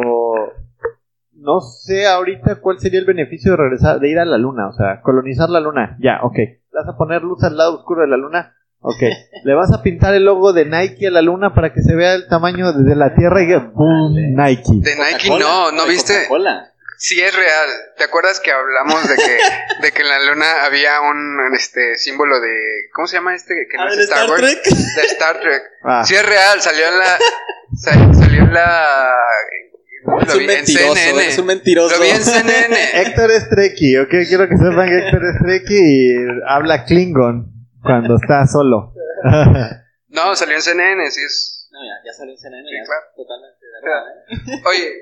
no 1.31 1.61
sé 1.61 2.07
ahorita 2.07 2.55
cuál 2.55 2.79
sería 2.79 2.99
el 2.99 3.05
beneficio 3.05 3.51
de 3.51 3.57
regresar, 3.57 3.99
de 3.99 4.09
ir 4.09 4.19
a 4.19 4.25
la 4.25 4.37
luna, 4.37 4.67
o 4.67 4.73
sea, 4.73 5.01
colonizar 5.01 5.49
la 5.49 5.61
luna. 5.61 5.95
Ya, 6.01 6.19
ok. 6.23 6.35
¿Le 6.35 6.59
vas 6.73 6.89
a 6.89 6.97
poner 6.97 7.21
luz 7.21 7.41
al 7.43 7.55
lado 7.55 7.77
oscuro 7.77 8.01
de 8.01 8.07
la 8.07 8.17
luna? 8.17 8.53
Ok. 8.79 9.01
¿Le 9.43 9.53
vas 9.53 9.71
a 9.73 9.81
pintar 9.81 10.13
el 10.13 10.25
logo 10.25 10.53
de 10.53 10.65
Nike 10.65 11.07
a 11.07 11.11
la 11.11 11.21
luna 11.21 11.55
para 11.55 11.73
que 11.73 11.81
se 11.81 11.95
vea 11.95 12.15
el 12.15 12.27
tamaño 12.27 12.73
desde 12.73 12.95
la 12.95 13.15
Tierra 13.15 13.41
y 13.41 13.47
que 13.47 13.57
¡boom! 13.57 14.13
Nike. 14.35 14.73
De 14.81 14.95
Nike 14.95 15.29
no, 15.39 15.71
¿no 15.71 15.85
De 15.85 15.89
viste? 15.89 16.13
Coca-Cola. 16.13 16.71
Sí 16.97 17.21
es 17.21 17.35
real. 17.35 17.69
¿Te 17.97 18.03
acuerdas 18.05 18.39
que 18.39 18.51
hablamos 18.51 19.07
de 19.07 19.15
que, 19.15 19.37
de 19.81 19.91
que 19.91 20.01
en 20.01 20.07
la 20.09 20.19
luna 20.25 20.63
había 20.65 21.01
un 21.01 21.53
este 21.53 21.97
símbolo 21.97 22.39
de 22.39 22.55
¿cómo 22.93 23.07
se 23.07 23.17
llama 23.17 23.35
este? 23.35 23.53
Que 23.69 23.77
no 23.77 23.83
Ah, 23.83 23.89
es 23.89 23.97
¿de 23.97 24.03
Star, 24.03 24.17
Star 24.25 24.29
Wars. 24.29 24.41
Trek? 24.61 24.63
De 24.95 25.01
Star 25.03 25.39
Trek. 25.39 25.63
Ah. 25.87 26.03
Sí 26.03 26.15
es 26.15 26.25
real, 26.25 26.61
salió 26.61 26.87
en 26.87 26.97
la 26.97 27.17
sal- 27.77 28.15
salió 28.15 28.41
en 28.41 28.53
la 28.53 29.13
Es 30.21 30.27
lo 30.27 30.33
un 30.33 30.39
vi 30.39 30.43
en 30.45 30.47
mentiroso, 30.47 30.95
CNN. 30.95 31.27
es 31.27 31.37
un 31.37 31.45
mentiroso. 31.45 31.95
Lo 31.95 32.01
vi 32.01 32.09
en 32.09 32.23
CNN. 32.23 32.77
Héctor 33.01 33.31
es 33.31 33.49
Treki, 33.49 33.97
ok. 33.97 34.09
Quiero 34.27 34.47
que 34.49 34.57
sepan 34.57 34.87
que 34.89 34.97
Héctor 34.97 35.21
es 35.25 35.39
Treki 35.43 35.75
y 35.77 36.15
habla 36.47 36.85
Klingon 36.85 37.51
cuando 37.83 38.15
está 38.15 38.47
solo. 38.47 38.93
No, 40.09 40.35
salió 40.35 40.55
en 40.55 40.61
CNN, 40.61 41.11
sí 41.11 41.21
es. 41.21 41.67
No, 41.71 41.79
ya, 41.83 41.93
ya 42.09 42.13
salió 42.17 42.31
en 42.33 42.39
CNN, 42.39 42.63
Sí, 42.67 42.75
ya 42.77 42.83
claro. 42.85 43.05
totalmente 43.15 43.65
de 43.65 43.71
verdad, 43.83 44.57
¿eh? 44.57 44.61
Oye, 44.65 44.93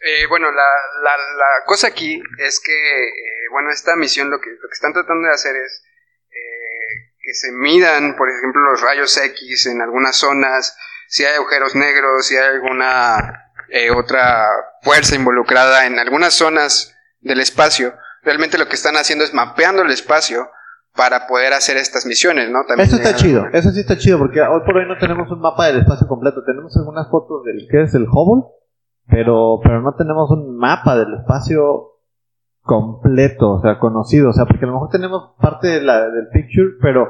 eh, 0.00 0.26
bueno, 0.28 0.50
la, 0.50 0.68
la, 1.02 1.16
la 1.16 1.64
cosa 1.64 1.88
aquí 1.88 2.22
es 2.38 2.60
que, 2.60 3.04
eh, 3.04 3.48
bueno, 3.50 3.70
esta 3.70 3.96
misión 3.96 4.30
lo 4.30 4.40
que, 4.40 4.50
lo 4.50 4.68
que 4.68 4.74
están 4.74 4.92
tratando 4.92 5.28
de 5.28 5.34
hacer 5.34 5.56
es 5.56 5.82
eh, 6.30 7.12
que 7.20 7.34
se 7.34 7.52
midan, 7.52 8.16
por 8.16 8.28
ejemplo, 8.30 8.60
los 8.70 8.80
rayos 8.80 9.16
X 9.16 9.66
en 9.66 9.80
algunas 9.80 10.16
zonas, 10.16 10.76
si 11.08 11.24
hay 11.24 11.34
agujeros 11.34 11.74
negros, 11.74 12.26
si 12.26 12.36
hay 12.36 12.46
alguna 12.54 13.52
eh, 13.68 13.90
otra 13.90 14.48
fuerza 14.82 15.14
involucrada 15.14 15.86
en 15.86 15.98
algunas 15.98 16.34
zonas 16.34 16.96
del 17.20 17.40
espacio. 17.40 17.94
Realmente 18.22 18.58
lo 18.58 18.68
que 18.68 18.74
están 18.74 18.96
haciendo 18.96 19.24
es 19.24 19.32
mapeando 19.32 19.82
el 19.82 19.90
espacio 19.90 20.50
para 20.94 21.26
poder 21.26 21.52
hacer 21.52 21.76
estas 21.76 22.06
misiones, 22.06 22.50
¿no? 22.50 22.64
También 22.66 22.88
Eso 22.88 22.96
está 22.96 23.14
chido, 23.14 23.46
eso 23.52 23.70
sí 23.70 23.80
está 23.80 23.98
chido, 23.98 24.18
porque 24.18 24.40
hoy 24.40 24.60
por 24.64 24.76
hoy 24.76 24.88
no 24.88 24.96
tenemos 24.98 25.30
un 25.30 25.40
mapa 25.40 25.66
del 25.66 25.80
espacio 25.80 26.08
completo. 26.08 26.42
Tenemos 26.44 26.74
algunas 26.76 27.08
fotos 27.10 27.44
del 27.44 27.68
que 27.70 27.82
es 27.82 27.94
el 27.94 28.06
Hubble, 28.10 28.48
pero, 29.08 29.60
pero 29.62 29.80
no 29.82 29.94
tenemos 29.94 30.30
un 30.30 30.56
mapa 30.56 30.96
del 30.96 31.14
espacio 31.14 31.92
completo, 32.62 33.52
o 33.52 33.60
sea, 33.60 33.78
conocido. 33.78 34.30
O 34.30 34.32
sea, 34.32 34.44
porque 34.44 34.64
a 34.64 34.68
lo 34.68 34.74
mejor 34.74 34.90
tenemos 34.90 35.34
parte 35.40 35.68
de 35.68 35.80
la, 35.82 36.08
del 36.10 36.28
picture, 36.28 36.74
pero 36.82 37.06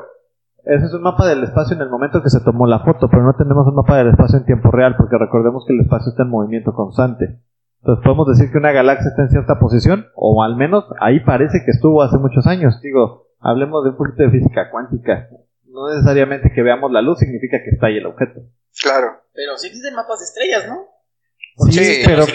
ese 0.65 0.85
es 0.85 0.95
un 0.95 1.03
mapa 1.03 1.26
del 1.26 1.43
espacio 1.43 1.75
en 1.75 1.83
el 1.83 1.91
momento 1.91 2.23
que 2.23 2.31
se 2.31 2.41
tomó 2.41 2.67
la 2.67 2.81
foto, 2.81 3.09
pero 3.09 3.23
no 3.23 3.35
tenemos 3.35 3.67
un 3.67 3.75
mapa 3.75 3.97
del 3.97 4.09
espacio 4.09 4.38
en 4.38 4.45
tiempo 4.45 4.71
real, 4.71 4.97
porque 4.97 5.19
recordemos 5.19 5.65
que 5.67 5.73
el 5.73 5.81
espacio 5.81 6.11
está 6.11 6.23
en 6.25 6.31
movimiento 6.31 6.75
constante. 6.75 7.41
Entonces 7.81 8.05
podemos 8.05 8.26
decir 8.26 8.50
que 8.50 8.59
una 8.59 8.73
galaxia 8.73 9.11
está 9.11 9.23
en 9.23 9.31
cierta 9.31 9.59
posición, 9.59 10.07
o 10.15 10.43
al 10.43 10.57
menos 10.57 10.85
ahí 11.00 11.21
parece 11.21 11.62
que 11.65 11.71
estuvo 11.71 12.03
hace 12.03 12.19
muchos 12.19 12.47
años. 12.47 12.81
Digo, 12.83 13.29
hablemos 13.38 13.85
de 13.85 13.91
un 13.91 13.97
poquito 13.97 14.25
de 14.25 14.31
física 14.31 14.71
cuántica. 14.71 15.29
No 15.65 15.88
necesariamente 15.91 16.50
que 16.53 16.62
veamos 16.62 16.91
la 16.91 17.03
luz 17.03 17.19
significa 17.19 17.59
que 17.62 17.71
está 17.71 17.87
ahí 17.87 17.99
el 17.99 18.07
objeto. 18.07 18.41
Claro. 18.83 19.23
Pero 19.35 19.57
sí 19.57 19.69
existen 19.69 19.95
mapas 19.95 20.19
de 20.19 20.25
estrellas, 20.25 20.67
¿no? 20.69 20.96
Sí, 21.70 22.02
pero, 22.04 22.25
sí, 22.26 22.32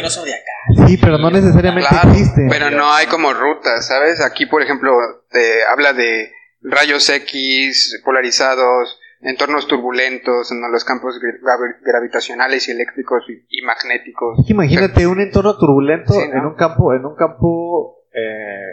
no 1.19 1.29
necesariamente 1.29 1.89
Claro, 1.89 2.09
existe. 2.09 2.47
pero 2.49 2.71
no 2.71 2.91
hay 2.91 3.05
como 3.07 3.31
rutas, 3.33 3.87
¿sabes? 3.87 4.19
Aquí, 4.21 4.45
por 4.47 4.61
ejemplo, 4.61 4.91
te 5.29 5.63
habla 5.71 5.93
de 5.93 6.31
rayos 6.63 7.07
X 7.09 8.01
polarizados, 8.03 8.99
entornos 9.21 9.67
turbulentos, 9.67 10.51
en 10.51 10.61
los 10.71 10.83
campos 10.83 11.19
gra- 11.21 11.39
gravi- 11.39 11.77
gravitacionales 11.85 12.67
y 12.67 12.71
eléctricos 12.71 13.23
y, 13.29 13.45
y 13.49 13.61
magnéticos. 13.63 14.39
Es 14.39 14.45
que 14.47 14.53
imagínate 14.53 15.05
un 15.05 15.21
entorno 15.21 15.55
turbulento 15.57 16.13
Sí, 16.13 16.19
¿no? 16.31 16.39
en 16.39 16.45
un 16.45 16.55
campo, 16.55 16.93
en 16.93 17.05
un 17.05 17.15
campo, 17.15 17.97
eh, 18.13 18.63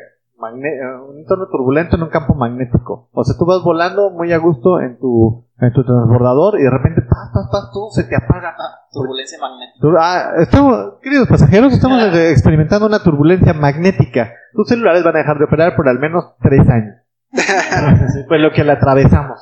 eh, 0.40 1.00
un 1.08 1.18
entorno 1.18 1.48
turbulento 1.50 1.96
en 1.96 2.02
un 2.04 2.10
campo 2.10 2.34
magnético. 2.34 3.10
O 3.12 3.24
sea, 3.24 3.36
tú 3.38 3.44
vas 3.44 3.62
volando 3.62 4.10
muy 4.10 4.32
a 4.32 4.38
gusto 4.38 4.80
en 4.80 4.98
tu, 4.98 5.44
en 5.60 5.72
tu 5.72 5.84
transbordador 5.84 6.58
y 6.58 6.62
de 6.62 6.70
repente, 6.70 7.02
pas, 7.18 7.30
pas, 7.34 7.48
pas, 7.50 7.70
todo 7.72 7.90
se 7.90 8.04
te 8.04 8.16
apaga. 8.16 8.54
Turbulencia 8.92 9.38
magnética. 9.40 9.88
Ah, 9.98 10.32
estamos, 10.38 10.94
queridos 11.02 11.28
pasajeros, 11.28 11.72
estamos 11.72 12.02
experimentando 12.14 12.87
una 12.87 13.02
turbulencia 13.02 13.52
magnética. 13.54 14.32
Tus 14.52 14.68
celulares 14.68 15.02
van 15.04 15.16
a 15.16 15.18
dejar 15.18 15.38
de 15.38 15.44
operar 15.44 15.75
por 15.76 15.88
al 15.88 15.98
menos 15.98 16.34
tres 16.40 16.68
años. 16.68 16.96
pues 18.28 18.40
lo 18.40 18.50
que 18.52 18.64
la 18.64 18.75
atravesamos. 18.75 19.38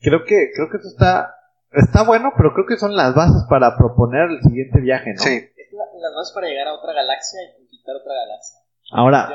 Creo 0.00 0.24
que, 0.24 0.50
creo 0.54 0.68
que 0.70 0.76
eso 0.76 0.88
está, 0.88 1.34
está 1.72 2.04
bueno, 2.04 2.32
pero 2.36 2.52
creo 2.54 2.66
que 2.66 2.76
son 2.76 2.94
las 2.94 3.14
bases 3.14 3.44
para 3.48 3.76
proponer 3.76 4.30
el 4.30 4.40
siguiente 4.42 4.80
viaje, 4.80 5.12
¿no? 5.14 5.22
Sí. 5.22 5.34
Es 5.34 5.72
la- 5.72 5.84
las 6.00 6.14
bases 6.14 6.32
para 6.34 6.46
llegar 6.48 6.68
a 6.68 6.74
otra 6.74 6.92
galaxia 6.92 7.40
y 7.42 7.56
conquistar 7.58 7.96
otra 7.96 8.12
galaxia. 8.14 8.58
Ahora, 8.92 9.28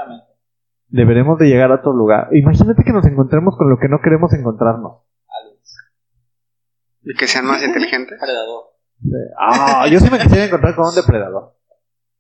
deberemos 0.88 1.38
de 1.40 1.48
llegar 1.48 1.72
a 1.72 1.76
otro 1.76 1.92
lugar. 1.94 2.28
Imagínate 2.32 2.84
que 2.84 2.94
nos 2.94 3.06
encontremos 3.06 3.58
con 3.58 3.70
lo 3.70 3.78
que 3.80 3.90
no 3.90 4.00
queremos 4.02 4.32
encontrarnos. 4.34 5.02
Y 7.04 7.16
que 7.16 7.28
sean 7.28 7.46
más 7.46 7.64
inteligentes. 7.66 8.20
Predador. 8.20 8.72
Ah, 9.38 9.88
yo 9.90 10.00
sí 10.00 10.10
me 10.12 10.20
quisiera 10.20 10.46
encontrar 10.46 10.76
con 10.76 10.88
un 10.88 10.96
depredador. 10.96 11.56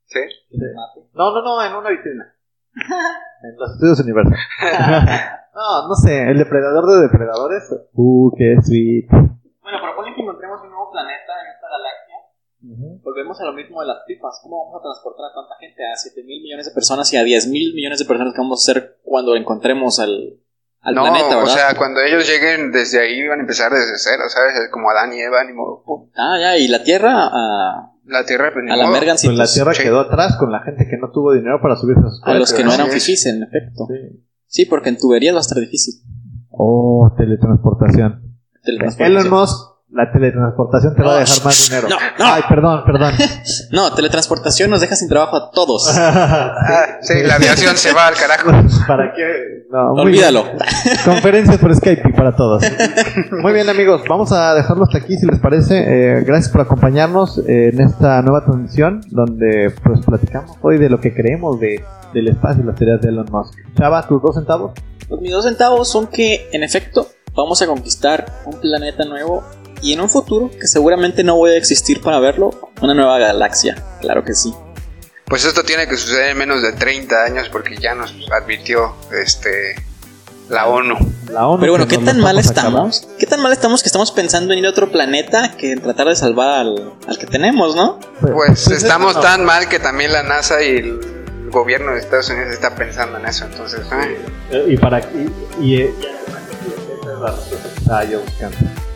Sí. 0.05 0.19
Mate. 0.51 1.07
No, 1.13 1.31
no, 1.31 1.41
no, 1.41 1.63
en 1.63 1.75
una 1.75 1.89
vitrina. 1.89 2.35
En 3.43 3.55
los 3.57 3.71
estudios 3.71 3.99
Universal. 3.99 4.33
no, 5.55 5.87
no 5.87 5.95
sé, 5.95 6.29
el 6.29 6.37
depredador 6.37 6.85
de 6.87 7.01
depredadores. 7.07 7.63
Uh, 7.93 8.31
qué 8.37 8.57
sweet. 8.61 9.07
Bueno, 9.61 9.77
proponen 9.81 10.15
que 10.15 10.21
encontremos 10.21 10.61
un 10.61 10.69
nuevo 10.69 10.91
planeta 10.91 11.33
en 11.41 11.51
esta 11.53 11.67
galaxia. 11.69 13.01
Volvemos 13.03 13.39
a 13.41 13.45
lo 13.45 13.53
mismo 13.53 13.81
de 13.81 13.87
las 13.87 14.03
pipas. 14.05 14.39
¿Cómo 14.43 14.65
vamos 14.65 14.79
a 14.79 14.83
transportar 14.83 15.31
a 15.31 15.33
tanta 15.33 15.55
gente? 15.59 15.81
A 15.85 15.95
7 15.95 16.23
mil 16.23 16.41
millones 16.41 16.65
de 16.65 16.73
personas 16.73 17.11
y 17.13 17.17
a 17.17 17.23
10 17.23 17.47
mil 17.47 17.73
millones 17.73 17.99
de 17.99 18.05
personas 18.05 18.33
que 18.33 18.41
vamos 18.41 18.59
a 18.59 18.71
hacer 18.71 18.99
cuando 19.03 19.35
encontremos 19.35 19.99
al, 19.99 20.39
al 20.81 20.95
no, 20.95 21.03
planeta, 21.03 21.27
¿verdad? 21.37 21.43
o 21.43 21.47
sea, 21.47 21.75
cuando 21.77 22.01
ellos 22.01 22.27
lleguen 22.27 22.71
desde 22.71 22.99
ahí 22.99 23.27
van 23.27 23.39
a 23.39 23.41
empezar 23.41 23.71
desde 23.71 23.97
cero, 23.97 24.23
¿sabes? 24.27 24.53
Como 24.71 24.89
Adán 24.89 25.13
y 25.13 25.21
Eva, 25.21 25.43
ni 25.43 25.53
modo. 25.53 25.83
pum. 25.85 26.09
Ah, 26.15 26.37
ya, 26.39 26.57
y 26.57 26.67
la 26.67 26.83
Tierra 26.83 27.29
a, 27.31 27.91
La 28.05 28.25
Tierra, 28.25 28.49
pues 28.51 28.65
ni 28.65 28.71
a 28.71 28.75
la. 28.75 28.87
Pues 28.89 29.23
la 29.25 29.45
Tierra 29.47 29.73
Sí. 29.73 29.83
quedó 29.83 29.99
atrás 30.01 30.37
con 30.37 30.51
la 30.51 30.61
gente 30.61 30.87
que 30.89 30.97
no 30.97 31.11
tuvo 31.11 31.33
dinero 31.33 31.61
para 31.61 31.75
subirse 31.75 32.01
a 32.01 32.09
sus 32.09 32.21
A 32.23 32.33
los 32.33 32.51
que 32.53 32.63
no 32.63 32.73
eran 32.73 32.89
fifís, 32.89 33.25
en 33.27 33.43
efecto. 33.43 33.87
Sí. 33.87 34.25
Sí, 34.47 34.65
porque 34.65 34.89
en 34.89 34.97
tuberías 34.97 35.33
va 35.33 35.39
a 35.39 35.41
estar 35.41 35.57
difícil. 35.59 36.01
Oh, 36.49 37.13
teletransportación. 37.17 38.35
Teletransportación. 38.63 39.17
Elon 39.17 39.29
Musk, 39.29 39.70
la 39.93 40.09
teletransportación 40.09 40.95
te 40.95 41.03
va 41.03 41.15
a 41.15 41.19
dejar 41.19 41.43
más 41.43 41.69
dinero. 41.69 41.89
No, 41.89 41.95
no. 41.95 42.33
Ay, 42.33 42.43
perdón, 42.47 42.83
perdón. 42.85 43.13
No, 43.71 43.93
teletransportación 43.93 44.69
nos 44.69 44.81
deja 44.81 44.95
sin 44.95 45.07
trabajo 45.07 45.35
a 45.37 45.51
todos. 45.51 45.89
Ah, 46.01 46.99
sí, 47.01 47.13
la 47.23 47.35
aviación 47.35 47.75
se 47.75 47.93
va 47.93 48.07
al 48.07 48.15
carajo. 48.15 48.51
¿Para 48.87 49.13
qué? 49.13 49.65
No, 49.71 49.93
Olvídalo. 49.93 50.45
Conferencias 51.03 51.57
por 51.57 51.75
Skype 51.75 52.09
y 52.09 52.13
para 52.13 52.35
todos. 52.35 52.63
Muy 53.31 53.53
bien, 53.53 53.69
amigos, 53.69 54.03
vamos 54.07 54.31
a 54.31 54.53
dejarlo 54.53 54.83
hasta 54.83 54.99
aquí 54.99 55.17
si 55.17 55.25
les 55.25 55.39
parece. 55.39 55.79
Eh, 55.87 56.23
gracias 56.23 56.51
por 56.51 56.61
acompañarnos 56.61 57.39
eh, 57.39 57.69
en 57.73 57.81
esta 57.81 58.21
nueva 58.21 58.45
transmisión 58.45 59.01
donde 59.09 59.73
pues 59.83 60.05
platicamos 60.05 60.57
hoy 60.61 60.77
de 60.77 60.89
lo 60.89 60.99
que 60.99 61.13
creemos 61.13 61.59
de, 61.59 61.83
del 62.13 62.27
espacio 62.29 62.63
y 62.63 62.67
las 62.67 62.75
teorías 62.75 63.01
de 63.01 63.09
Elon 63.09 63.27
Musk. 63.31 63.53
Chava, 63.77 64.07
tus 64.07 64.21
dos 64.21 64.35
centavos. 64.35 64.71
Los 65.09 65.19
mis 65.19 65.31
dos 65.31 65.45
centavos 65.45 65.89
son 65.89 66.07
que, 66.07 66.49
en 66.51 66.63
efecto, 66.63 67.07
vamos 67.33 67.61
a 67.61 67.67
conquistar 67.67 68.25
un 68.45 68.59
planeta 68.59 69.05
nuevo 69.05 69.43
y 69.81 69.93
en 69.93 70.01
un 70.01 70.09
futuro, 70.09 70.51
que 70.51 70.67
seguramente 70.67 71.23
no 71.23 71.35
voy 71.35 71.51
a 71.51 71.57
existir 71.57 72.01
para 72.01 72.19
verlo, 72.19 72.71
una 72.81 72.93
nueva 72.93 73.17
galaxia. 73.19 73.75
Claro 74.01 74.23
que 74.23 74.33
sí. 74.33 74.53
Pues 75.25 75.45
esto 75.45 75.63
tiene 75.63 75.87
que 75.87 75.95
suceder 75.95 76.31
en 76.31 76.37
menos 76.37 76.61
de 76.61 76.73
30 76.73 77.23
años 77.23 77.49
porque 77.49 77.77
ya 77.77 77.95
nos 77.95 78.13
advirtió 78.31 78.95
este 79.11 79.75
la 80.49 80.67
ONU. 80.67 80.95
La 81.31 81.47
ONU. 81.47 81.61
Pero 81.61 81.71
bueno, 81.71 81.87
¿qué 81.87 81.97
tan 81.97 82.19
mal 82.19 82.37
estamos? 82.37 83.07
¿Qué 83.17 83.25
tan 83.25 83.41
mal 83.41 83.53
estamos 83.53 83.81
que 83.81 83.87
estamos 83.87 84.11
pensando 84.11 84.51
en 84.51 84.59
ir 84.59 84.65
a 84.65 84.69
otro 84.69 84.91
planeta 84.91 85.55
que 85.57 85.71
en 85.71 85.81
tratar 85.81 86.07
de 86.07 86.15
salvar 86.17 86.49
al, 86.49 86.93
al 87.07 87.17
que 87.17 87.25
tenemos, 87.25 87.75
no? 87.75 87.99
Pues 88.19 88.67
estamos 88.67 89.15
no. 89.15 89.21
tan 89.21 89.45
mal 89.45 89.69
que 89.69 89.79
también 89.79 90.11
la 90.11 90.23
NASA 90.23 90.61
y 90.61 90.75
el 90.75 90.99
gobierno 91.49 91.93
de 91.93 91.99
Estados 91.99 92.29
Unidos 92.29 92.51
está 92.51 92.75
pensando 92.75 93.17
en 93.17 93.25
eso. 93.25 93.45
Entonces, 93.45 93.79
Eh, 94.51 94.65
Y 94.67 94.77
para. 94.77 94.99
Y, 94.99 95.31
y, 95.61 95.75
eh, 95.81 95.93
esa 97.85 98.03
es 98.03 98.90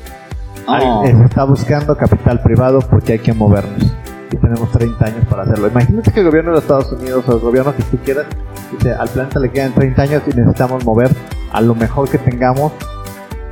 Oh. 0.68 1.04
Se 1.06 1.24
está 1.24 1.44
buscando 1.44 1.96
capital 1.96 2.42
privado 2.42 2.80
porque 2.80 3.14
hay 3.14 3.20
que 3.20 3.34
movernos. 3.34 3.92
Y 4.32 4.38
tenemos 4.38 4.72
30 4.72 5.06
años 5.06 5.26
para 5.30 5.44
hacerlo. 5.44 5.68
Imagínate 5.68 6.12
que 6.12 6.20
el 6.20 6.26
gobierno 6.26 6.52
de 6.52 6.56
los 6.56 6.64
Estados 6.64 6.92
Unidos 6.92 7.24
o 7.28 7.34
el 7.34 7.40
gobierno 7.40 7.76
que 7.76 7.84
tú 7.84 7.98
quieras 8.04 8.26
dice: 8.72 8.94
al 8.94 9.08
planeta 9.10 9.40
le 9.40 9.52
quedan 9.52 9.74
30 9.74 10.02
años 10.02 10.24
y 10.26 10.36
necesitamos 10.36 10.84
mover 10.84 11.12
a 11.52 11.62
lo 11.62 11.76
mejor 11.76 12.10
que 12.10 12.18
tengamos 12.18 12.72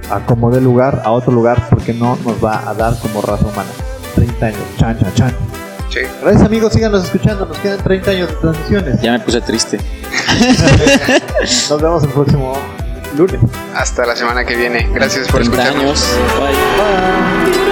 a 0.10 0.19
como 0.26 0.52
de 0.52 0.62
lugar 0.62 1.02
a 1.06 1.12
otro 1.12 1.32
lugar 1.32 1.67
porque 1.69 1.93
no 1.93 2.17
nos 2.26 2.43
va 2.43 2.67
a 2.67 2.73
dar 2.73 2.97
como 2.99 3.21
raza 3.21 3.45
humana. 3.45 3.69
30 4.15 4.45
años. 4.45 4.60
Chan, 4.78 4.97
chan, 4.99 5.13
chan. 5.13 5.32
sí. 5.89 5.99
Gracias, 6.21 6.43
amigos. 6.43 6.73
Síganos 6.73 7.04
escuchando. 7.04 7.45
Nos 7.45 7.58
quedan 7.60 7.80
30 7.80 8.12
años 8.12 8.30
de 8.30 8.36
transiciones. 8.36 9.02
Ya 9.02 9.13
me 9.13 9.19
puse 9.19 9.41
triste. 9.41 9.78
Nos 11.69 11.82
vemos 11.82 12.04
el 12.04 12.10
próximo 12.10 12.54
lunes. 13.15 13.39
Hasta 13.76 14.06
la 14.06 14.15
semana 14.15 14.45
que 14.45 14.56
viene. 14.56 14.89
Gracias 14.93 15.28
por 15.28 15.41
30 15.41 15.63
escucharnos. 15.63 16.13
años. 16.13 16.39
Bye. 16.39 17.54
Bye. 17.54 17.62